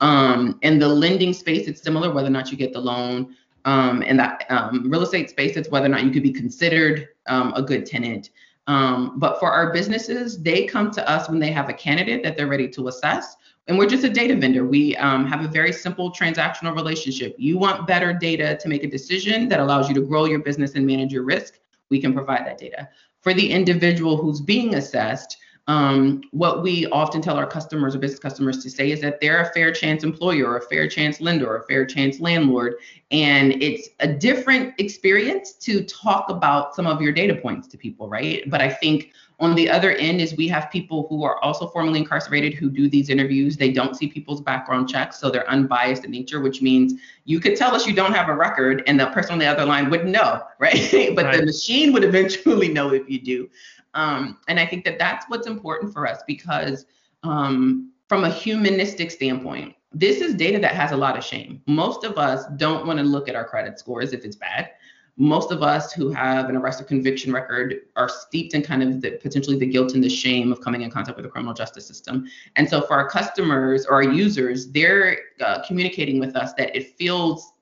Um, 0.00 0.58
in 0.62 0.78
the 0.78 0.88
lending 0.88 1.34
space, 1.34 1.68
it's 1.68 1.82
similar 1.82 2.10
whether 2.10 2.28
or 2.28 2.30
not 2.30 2.50
you 2.50 2.56
get 2.56 2.72
the 2.72 2.80
loan. 2.80 3.36
Um, 3.66 4.02
in 4.02 4.16
that 4.16 4.46
um, 4.48 4.88
real 4.90 5.02
estate 5.02 5.28
space, 5.28 5.58
it's 5.58 5.68
whether 5.68 5.86
or 5.86 5.90
not 5.90 6.04
you 6.04 6.10
could 6.10 6.22
be 6.22 6.32
considered 6.32 7.08
um, 7.26 7.52
a 7.54 7.60
good 7.60 7.84
tenant. 7.84 8.30
Um, 8.66 9.18
but 9.18 9.38
for 9.38 9.50
our 9.50 9.72
businesses, 9.72 10.42
they 10.42 10.64
come 10.64 10.90
to 10.92 11.08
us 11.08 11.28
when 11.28 11.38
they 11.38 11.52
have 11.52 11.68
a 11.68 11.72
candidate 11.72 12.22
that 12.24 12.36
they're 12.36 12.48
ready 12.48 12.68
to 12.68 12.88
assess. 12.88 13.36
And 13.68 13.78
we're 13.78 13.88
just 13.88 14.04
a 14.04 14.10
data 14.10 14.36
vendor. 14.36 14.64
We 14.64 14.96
um, 14.96 15.26
have 15.26 15.44
a 15.44 15.48
very 15.48 15.72
simple 15.72 16.12
transactional 16.12 16.74
relationship. 16.74 17.34
You 17.38 17.58
want 17.58 17.86
better 17.86 18.12
data 18.12 18.56
to 18.60 18.68
make 18.68 18.84
a 18.84 18.88
decision 18.88 19.48
that 19.48 19.60
allows 19.60 19.88
you 19.88 19.94
to 19.96 20.00
grow 20.00 20.24
your 20.24 20.38
business 20.38 20.74
and 20.74 20.86
manage 20.86 21.12
your 21.12 21.24
risk. 21.24 21.58
We 21.90 22.00
can 22.00 22.12
provide 22.12 22.46
that 22.46 22.58
data. 22.58 22.88
For 23.20 23.34
the 23.34 23.50
individual 23.50 24.16
who's 24.16 24.40
being 24.40 24.74
assessed, 24.74 25.36
um, 25.68 26.22
what 26.30 26.62
we 26.62 26.86
often 26.86 27.20
tell 27.20 27.36
our 27.36 27.46
customers 27.46 27.94
or 27.94 27.98
business 27.98 28.20
customers 28.20 28.62
to 28.62 28.70
say 28.70 28.92
is 28.92 29.00
that 29.00 29.20
they're 29.20 29.40
a 29.40 29.52
fair 29.52 29.72
chance 29.72 30.04
employer 30.04 30.46
or 30.46 30.58
a 30.58 30.62
fair 30.62 30.88
chance 30.88 31.20
lender 31.20 31.48
or 31.48 31.56
a 31.56 31.64
fair 31.64 31.84
chance 31.84 32.20
landlord. 32.20 32.76
And 33.10 33.60
it's 33.60 33.88
a 33.98 34.06
different 34.06 34.74
experience 34.78 35.54
to 35.54 35.82
talk 35.84 36.30
about 36.30 36.76
some 36.76 36.86
of 36.86 37.02
your 37.02 37.12
data 37.12 37.34
points 37.34 37.66
to 37.68 37.78
people, 37.78 38.08
right? 38.08 38.48
But 38.48 38.60
I 38.60 38.68
think 38.68 39.10
on 39.38 39.54
the 39.54 39.68
other 39.68 39.92
end 39.92 40.20
is 40.20 40.36
we 40.36 40.48
have 40.48 40.70
people 40.70 41.06
who 41.08 41.24
are 41.24 41.42
also 41.42 41.66
formerly 41.68 41.98
incarcerated 41.98 42.54
who 42.54 42.70
do 42.70 42.88
these 42.88 43.10
interviews. 43.10 43.56
They 43.56 43.70
don't 43.70 43.96
see 43.96 44.06
people's 44.06 44.40
background 44.40 44.88
checks, 44.88 45.18
so 45.18 45.30
they're 45.30 45.50
unbiased 45.50 46.04
in 46.04 46.10
nature, 46.10 46.40
which 46.40 46.62
means 46.62 46.94
you 47.24 47.38
could 47.38 47.56
tell 47.56 47.74
us 47.74 47.86
you 47.86 47.94
don't 47.94 48.14
have 48.14 48.28
a 48.28 48.34
record 48.34 48.82
and 48.86 48.98
the 48.98 49.06
person 49.08 49.32
on 49.32 49.38
the 49.38 49.46
other 49.46 49.66
line 49.66 49.90
wouldn't 49.90 50.10
know, 50.10 50.42
right? 50.58 51.14
but 51.14 51.26
right. 51.26 51.38
the 51.38 51.44
machine 51.44 51.92
would 51.92 52.04
eventually 52.04 52.68
know 52.72 52.92
if 52.92 53.08
you 53.10 53.20
do. 53.20 53.50
Um, 53.96 54.38
and 54.46 54.60
I 54.60 54.66
think 54.66 54.84
that 54.84 54.98
that's 54.98 55.24
what's 55.28 55.46
important 55.46 55.92
for 55.92 56.06
us 56.06 56.22
because 56.26 56.84
um, 57.22 57.92
from 58.08 58.24
a 58.24 58.30
humanistic 58.30 59.10
standpoint, 59.10 59.74
this 59.92 60.20
is 60.20 60.34
data 60.34 60.58
that 60.58 60.74
has 60.74 60.92
a 60.92 60.96
lot 60.96 61.16
of 61.16 61.24
shame. 61.24 61.62
Most 61.66 62.04
of 62.04 62.18
us 62.18 62.44
don't 62.56 62.86
want 62.86 62.98
to 62.98 63.04
look 63.04 63.28
at 63.28 63.34
our 63.34 63.44
credit 63.44 63.78
scores 63.78 64.12
if 64.12 64.24
it's 64.24 64.36
bad. 64.36 64.70
Most 65.16 65.50
of 65.50 65.62
us 65.62 65.94
who 65.94 66.10
have 66.10 66.50
an 66.50 66.56
arrest 66.56 66.78
or 66.82 66.84
conviction 66.84 67.32
record 67.32 67.76
are 67.96 68.06
steeped 68.06 68.52
in 68.52 68.60
kind 68.60 68.82
of 68.82 69.00
the 69.00 69.12
potentially 69.12 69.58
the 69.58 69.66
guilt 69.66 69.94
and 69.94 70.04
the 70.04 70.10
shame 70.10 70.52
of 70.52 70.60
coming 70.60 70.82
in 70.82 70.90
contact 70.90 71.16
with 71.16 71.24
the 71.24 71.30
criminal 71.30 71.54
justice 71.54 71.86
system. 71.86 72.26
And 72.56 72.68
so 72.68 72.82
for 72.82 72.92
our 72.92 73.08
customers 73.08 73.86
or 73.86 73.94
our 73.94 74.02
users, 74.02 74.70
they're 74.70 75.16
uh, 75.40 75.62
communicating 75.66 76.20
with 76.20 76.36
us 76.36 76.52
that 76.58 76.76
it 76.76 76.94
feels 76.98 77.52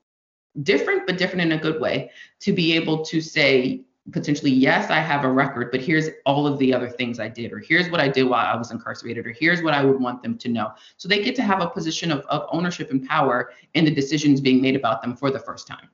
different, 0.63 1.07
but 1.07 1.17
different 1.17 1.43
in 1.43 1.53
a 1.53 1.61
good 1.61 1.79
way 1.79 2.11
to 2.41 2.51
be 2.51 2.73
able 2.73 3.05
to 3.05 3.21
say, 3.21 3.85
potentially, 4.11 4.51
yes, 4.51 4.91
I 4.91 4.99
have 4.99 5.23
a 5.23 5.31
record, 5.31 5.71
but 5.71 5.81
here's 5.81 6.09
all 6.25 6.45
of 6.45 6.59
the 6.59 6.73
other 6.73 6.89
things 6.89 7.19
I 7.19 7.27
did, 7.27 7.51
or 7.51 7.59
here's 7.59 7.89
what 7.89 7.99
I 7.99 8.07
did 8.07 8.23
while 8.23 8.45
I 8.45 8.55
was 8.55 8.71
incarcerated, 8.71 9.25
or 9.25 9.31
here's 9.31 9.63
what 9.63 9.73
I 9.73 9.83
would 9.83 9.99
want 9.99 10.21
them 10.21 10.37
to 10.39 10.49
know. 10.49 10.73
So 10.97 11.07
they 11.07 11.23
get 11.23 11.35
to 11.37 11.41
have 11.41 11.61
a 11.61 11.69
position 11.69 12.11
of, 12.11 12.19
of 12.27 12.47
ownership 12.51 12.91
and 12.91 13.07
power 13.07 13.51
in 13.73 13.85
the 13.85 13.91
decisions 13.91 14.41
being 14.41 14.61
made 14.61 14.75
about 14.75 15.01
them 15.01 15.15
for 15.15 15.31
the 15.31 15.39
first 15.39 15.67
time. 15.67 15.89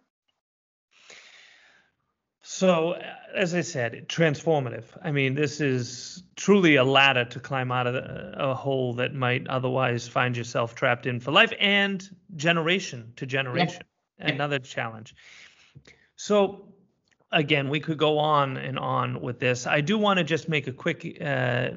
So, 2.41 2.91
uh, 2.91 3.01
as 3.33 3.55
I 3.55 3.61
said, 3.61 4.09
transformative. 4.09 4.83
I 5.01 5.11
mean, 5.11 5.35
this 5.35 5.61
is 5.61 6.23
truly 6.35 6.75
a 6.75 6.83
ladder 6.83 7.23
to 7.23 7.39
climb 7.39 7.71
out 7.71 7.87
of 7.87 7.95
a 7.95 8.53
hole 8.53 8.93
that 8.95 9.13
might 9.13 9.47
otherwise 9.47 10.07
find 10.07 10.35
yourself 10.35 10.75
trapped 10.75 11.05
in 11.05 11.21
for 11.21 11.31
life 11.31 11.53
and 11.59 12.07
generation 12.35 13.13
to 13.15 13.25
generation. 13.25 13.83
Yeah. 14.19 14.31
Another 14.31 14.59
challenge. 14.59 15.15
So, 16.17 16.73
again, 17.31 17.69
we 17.69 17.79
could 17.79 17.97
go 17.97 18.17
on 18.17 18.57
and 18.57 18.77
on 18.77 19.21
with 19.21 19.39
this. 19.39 19.65
I 19.67 19.81
do 19.81 19.97
want 19.97 20.17
to 20.17 20.23
just 20.23 20.49
make 20.49 20.67
a 20.67 20.71
quick 20.71 21.17
uh, 21.21 21.69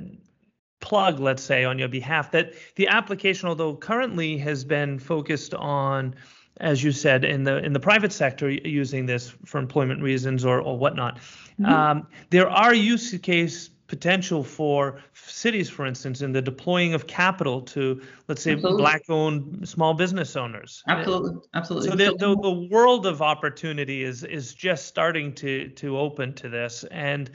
plug, 0.80 1.20
let's 1.20 1.42
say, 1.42 1.64
on 1.64 1.78
your 1.78 1.88
behalf 1.88 2.30
that 2.32 2.52
the 2.76 2.88
application, 2.88 3.48
although 3.48 3.74
currently 3.74 4.36
has 4.38 4.64
been 4.64 4.98
focused 4.98 5.54
on, 5.54 6.14
as 6.60 6.82
you 6.82 6.92
said, 6.92 7.24
in 7.24 7.44
the 7.44 7.58
in 7.64 7.72
the 7.72 7.80
private 7.80 8.12
sector 8.12 8.50
using 8.50 9.06
this 9.06 9.30
for 9.44 9.58
employment 9.58 10.02
reasons 10.02 10.44
or 10.44 10.60
or 10.60 10.76
whatnot, 10.76 11.16
mm-hmm. 11.16 11.66
um, 11.66 12.06
there 12.30 12.48
are 12.48 12.74
use 12.74 13.16
case 13.18 13.70
potential 13.87 14.42
for 14.42 15.03
cities, 15.12 15.68
for 15.68 15.87
instance, 15.87 16.23
in 16.23 16.33
the 16.33 16.40
deploying 16.40 16.94
of 16.94 17.07
capital 17.07 17.61
to, 17.61 18.01
let's 18.29 18.42
say, 18.42 18.55
black-owned 18.55 19.68
small 19.68 19.94
business 19.94 20.37
owners. 20.37 20.83
Absolutely, 20.88 21.40
absolutely. 21.55 21.90
So 21.90 21.97
the, 21.97 22.16
the, 22.16 22.40
the 22.40 22.68
world 22.70 23.07
of 23.07 23.20
opportunity 23.20 24.03
is 24.03 24.25
is 24.25 24.55
just 24.55 24.87
starting 24.87 25.35
to 25.35 25.68
to 25.68 25.99
open 25.99 26.33
to 26.35 26.49
this, 26.49 26.85
and 26.90 27.31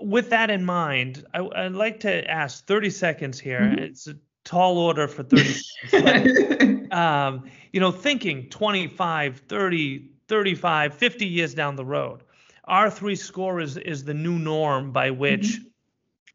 with 0.00 0.30
that 0.30 0.50
in 0.50 0.64
mind, 0.64 1.24
I, 1.34 1.40
would 1.40 1.74
like 1.74 2.00
to 2.00 2.30
ask 2.30 2.66
30 2.66 2.90
seconds 2.90 3.40
here. 3.40 3.60
Mm-hmm. 3.60 3.78
It's 3.78 4.06
a 4.06 4.16
tall 4.44 4.78
order 4.78 5.08
for 5.08 5.22
30 5.22 5.42
seconds. 5.88 6.92
um, 6.92 7.44
you 7.72 7.80
know, 7.80 7.90
thinking 7.90 8.48
25, 8.50 9.42
30, 9.48 10.10
35, 10.28 10.94
50 10.94 11.26
years 11.26 11.54
down 11.54 11.76
the 11.76 11.84
road 11.84 12.23
R3 12.68 13.16
score 13.18 13.60
is 13.60 13.76
is 13.76 14.04
the 14.04 14.14
new 14.14 14.38
norm 14.38 14.92
by 14.92 15.10
which 15.10 15.58
mm-hmm. 15.58 15.68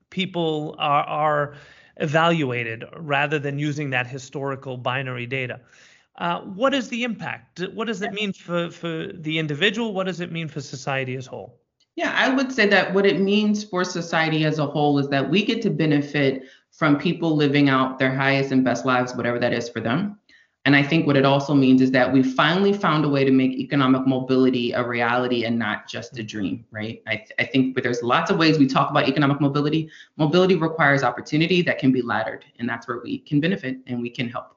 people 0.10 0.76
are 0.80 1.04
are 1.04 1.56
evaluated 1.98 2.86
rather 2.98 3.40
than 3.40 3.60
using 3.60 3.90
that 3.90 4.08
historical 4.08 4.78
binary 4.78 5.26
data. 5.26 5.60
Uh, 6.18 6.42
what 6.42 6.74
is 6.74 6.90
the 6.90 7.04
impact? 7.04 7.62
What 7.74 7.88
does 7.88 8.02
it 8.02 8.12
mean 8.12 8.34
for, 8.34 8.70
for 8.70 9.08
the 9.14 9.40
individual? 9.40 9.94
What 9.94 10.06
does 10.06 10.20
it 10.20 10.32
mean 10.32 10.50
for 10.50 10.60
society 10.60 11.16
as 11.16 11.28
a 11.28 11.30
whole? 11.30 11.60
Yeah, 11.96 12.14
I 12.16 12.34
would 12.34 12.52
say 12.52 12.68
that 12.68 12.94
what 12.94 13.06
it 13.06 13.20
means 13.20 13.64
for 13.64 13.84
society 13.84 14.44
as 14.46 14.60
a 14.60 14.66
whole 14.66 15.00
is 15.00 15.08
that 15.10 15.30
we 15.30 15.46
get 15.46 15.62
to 15.64 15.70
benefit 15.70 16.44
from 16.72 16.98
people 16.98 17.36
living 17.36 17.70
out 17.70 18.00
their 18.00 18.14
highest 18.14 18.52
and 18.52 18.64
best 18.64 18.86
lives, 18.86 19.16
whatever 19.16 19.40
that 19.40 19.54
is 19.54 19.70
for 19.70 19.80
them. 19.80 20.20
And 20.70 20.76
I 20.76 20.84
think 20.84 21.08
what 21.08 21.18
it 21.18 21.26
also 21.26 21.56
means 21.56 21.82
is 21.82 21.90
that 21.94 22.14
we 22.14 22.22
finally 22.22 22.74
found 22.74 23.04
a 23.04 23.10
way 23.10 23.26
to 23.26 23.32
make 23.32 23.54
economic 23.54 24.06
mobility 24.06 24.72
a 24.72 24.88
reality 24.88 25.46
and 25.46 25.58
not 25.58 25.88
just 25.88 26.20
a 26.20 26.24
dream, 26.24 26.64
right? 26.70 27.02
I, 27.08 27.16
th- 27.16 27.32
I 27.40 27.46
think 27.46 27.82
there's 27.82 28.04
lots 28.04 28.30
of 28.30 28.38
ways 28.38 28.60
we 28.60 28.68
talk 28.68 28.92
about 28.92 29.10
economic 29.10 29.42
mobility. 29.42 29.90
Mobility 30.18 30.54
requires 30.54 31.02
opportunity 31.02 31.64
that 31.64 31.80
can 31.80 31.92
be 31.92 32.04
laddered, 32.04 32.46
and 32.60 32.70
that's 32.70 32.88
where 32.88 33.00
we 33.00 33.18
can 33.18 33.40
benefit 33.40 33.78
and 33.88 34.00
we 34.00 34.12
can 34.12 34.30
help. 34.30 34.56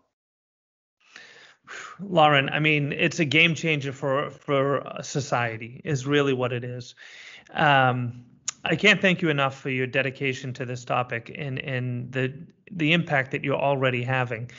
Lauren, 1.98 2.51
I 2.51 2.59
mean, 2.59 2.92
it's 2.92 3.18
a 3.18 3.25
game 3.25 3.55
changer 3.55 3.94
for 3.94 4.29
for 4.29 4.85
society, 5.01 5.81
is 5.83 6.07
really 6.07 6.35
what 6.35 6.53
it 6.53 6.62
is. 6.62 6.94
Um, 7.55 8.27
I 8.66 8.77
can't 8.77 9.01
thank 9.01 9.22
you 9.22 9.31
enough 9.31 9.59
for 9.59 9.70
your 9.70 9.87
dedication 9.87 10.53
to 10.53 10.66
this 10.66 10.85
topic 10.85 11.35
and 11.35 11.59
and 11.59 12.12
the 12.12 12.35
the 12.70 12.92
impact 12.92 13.31
that 13.31 13.42
you're 13.42 13.57
already 13.57 14.03
having. 14.03 14.51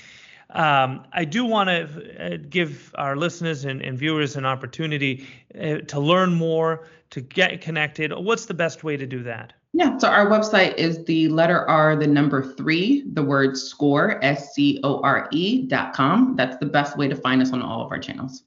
Um, 0.49 1.06
I 1.13 1.25
do 1.25 1.45
want 1.45 1.69
to 1.69 2.34
uh, 2.34 2.38
give 2.49 2.93
our 2.95 3.15
listeners 3.15 3.65
and, 3.65 3.82
and, 3.82 3.97
viewers 3.97 4.36
an 4.36 4.45
opportunity 4.45 5.25
uh, 5.60 5.77
to 5.88 5.99
learn 5.99 6.34
more, 6.34 6.88
to 7.10 7.21
get 7.21 7.62
connected. 7.62 8.13
What's 8.13 8.45
the 8.45 8.53
best 8.53 8.84
way 8.84 8.97
to 8.97 9.08
do 9.08 9.23
that? 9.23 9.53
Yeah, 9.75 9.97
so 9.97 10.08
our 10.08 10.27
website 10.27 10.75
is 10.75 11.03
the 11.06 11.29
letter 11.29 11.67
R, 11.67 11.95
the 11.95 12.06
number 12.06 12.53
three, 12.53 13.03
the 13.13 13.23
word 13.23 13.58
score, 13.58 14.23
S 14.23 14.53
C 14.53 14.79
O 14.84 15.01
R 15.01 15.27
E 15.32 15.65
dot 15.65 15.93
com. 15.93 16.36
That's 16.36 16.58
the 16.58 16.67
best 16.67 16.95
way 16.95 17.08
to 17.08 17.15
find 17.15 17.41
us 17.41 17.51
on 17.51 17.63
all 17.63 17.84
of 17.84 17.91
our 17.91 17.97
channels. 17.97 18.43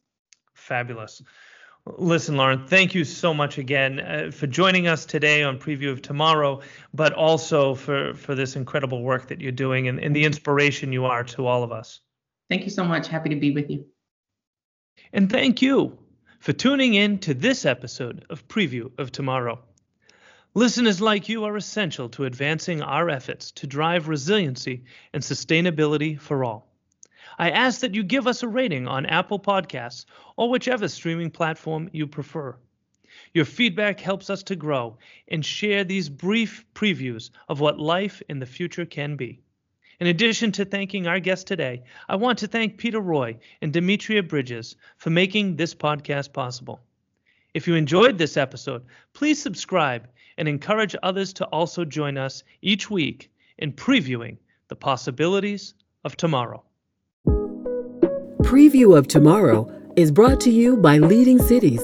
Fabulous. 0.55 1.23
Listen, 1.87 2.37
Lauren, 2.37 2.67
thank 2.67 2.97
you 2.97 3.05
so 3.05 3.33
much 3.33 3.59
again 3.59 4.01
uh, 4.01 4.31
for 4.33 4.49
joining 4.49 4.89
us 4.89 5.07
today 5.07 5.45
on 5.45 5.57
Preview 5.57 5.93
of 5.93 6.03
Tomorrow, 6.03 6.63
but 6.93 7.13
also 7.13 7.77
for, 7.77 8.13
for 8.15 8.35
this 8.35 8.57
incredible 8.57 9.05
work 9.05 9.29
that 9.29 9.41
you're 9.41 9.53
doing 9.53 9.87
and, 9.87 10.01
and 10.01 10.15
the 10.15 10.25
inspiration 10.25 10.93
you 10.93 11.05
are 11.05 11.23
to 11.23 11.47
all 11.47 11.63
of 11.63 11.71
us. 11.71 12.01
Thank 12.51 12.65
you 12.65 12.71
so 12.71 12.85
much. 12.85 13.07
Happy 13.07 13.29
to 13.29 13.37
be 13.37 13.53
with 13.53 13.71
you. 13.71 13.87
And 15.13 15.31
thank 15.31 15.63
you 15.63 15.97
for 16.41 16.53
tuning 16.53 16.95
in 16.95 17.19
to 17.21 17.35
this 17.35 17.65
episode 17.65 18.27
of 18.31 18.49
Preview 18.49 18.91
of 18.99 19.13
Tomorrow. 19.13 19.61
Listeners 20.55 21.01
like 21.01 21.29
you 21.29 21.45
are 21.45 21.57
essential 21.57 22.09
to 22.09 22.25
advancing 22.25 22.83
our 22.83 23.09
efforts 23.09 23.53
to 23.53 23.67
drive 23.69 24.09
resiliency 24.09 24.85
and 25.13 25.23
sustainability 25.23 26.19
for 26.19 26.45
all. 26.45 26.67
I 27.39 27.51
ask 27.51 27.81
that 27.81 27.95
you 27.95 28.03
give 28.03 28.27
us 28.27 28.43
a 28.43 28.49
rating 28.49 28.89
on 28.89 29.05
Apple 29.05 29.39
Podcasts 29.39 30.07
or 30.37 30.49
whichever 30.49 30.89
streaming 30.89 31.31
platform 31.31 31.91
you 31.93 32.07
prefer. 32.07 32.57
Your 33.35 33.45
feedback 33.45 34.01
helps 34.01 34.31
us 34.31 34.43
to 34.45 34.57
grow 34.57 34.97
and 35.29 35.45
share 35.45 35.85
these 35.85 36.09
brief 36.09 36.65
previews 36.75 37.31
of 37.49 37.61
what 37.61 37.79
life 37.79 38.23
in 38.29 38.39
the 38.39 38.47
future 38.47 38.87
can 38.87 39.17
be. 39.17 39.41
In 40.01 40.07
addition 40.07 40.53
to 40.53 40.65
thanking 40.65 41.07
our 41.07 41.21
guest 41.21 41.47
today, 41.47 41.83
I 42.09 42.17
want 42.17 42.39
to 42.39 42.47
thank 42.47 42.79
Peter 42.79 43.01
Roy 43.01 43.39
and 43.61 43.73
Demetria 43.73 44.23
Bridges 44.23 44.77
for 44.97 45.11
making 45.11 45.57
this 45.57 45.75
podcast 45.75 46.33
possible. 46.33 46.81
If 47.55 47.67
you 47.67 47.75
enjoyed 47.75 48.19
this 48.19 48.37
episode, 48.37 48.85
please 49.15 49.41
subscribe 49.41 50.09
and 50.39 50.49
encourage 50.49 50.95
others 51.03 51.33
to 51.35 51.47
also 51.47 51.85
join 51.85 52.19
us 52.19 52.45
each 52.61 52.91
week 52.91 53.31
in 53.59 53.73
previewing 53.73 54.37
the 54.69 54.77
possibilities 54.77 55.75
of 56.05 56.17
tomorrow. 56.17 56.63
Preview 58.47 58.97
of 58.97 59.09
Tomorrow 59.09 59.69
is 59.97 60.13
brought 60.13 60.41
to 60.43 60.51
you 60.53 60.77
by 60.77 60.99
Leading 60.99 61.43
Cities, 61.43 61.83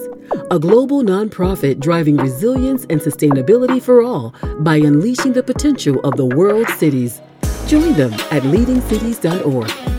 a 0.52 0.60
global 0.60 1.02
nonprofit 1.02 1.80
driving 1.80 2.16
resilience 2.16 2.86
and 2.88 3.00
sustainability 3.00 3.82
for 3.82 4.00
all 4.00 4.32
by 4.60 4.76
unleashing 4.76 5.32
the 5.32 5.42
potential 5.42 5.98
of 6.04 6.16
the 6.16 6.24
world's 6.24 6.72
cities. 6.74 7.20
Join 7.66 7.94
them 7.94 8.12
at 8.30 8.44
leadingcities.org. 8.44 9.91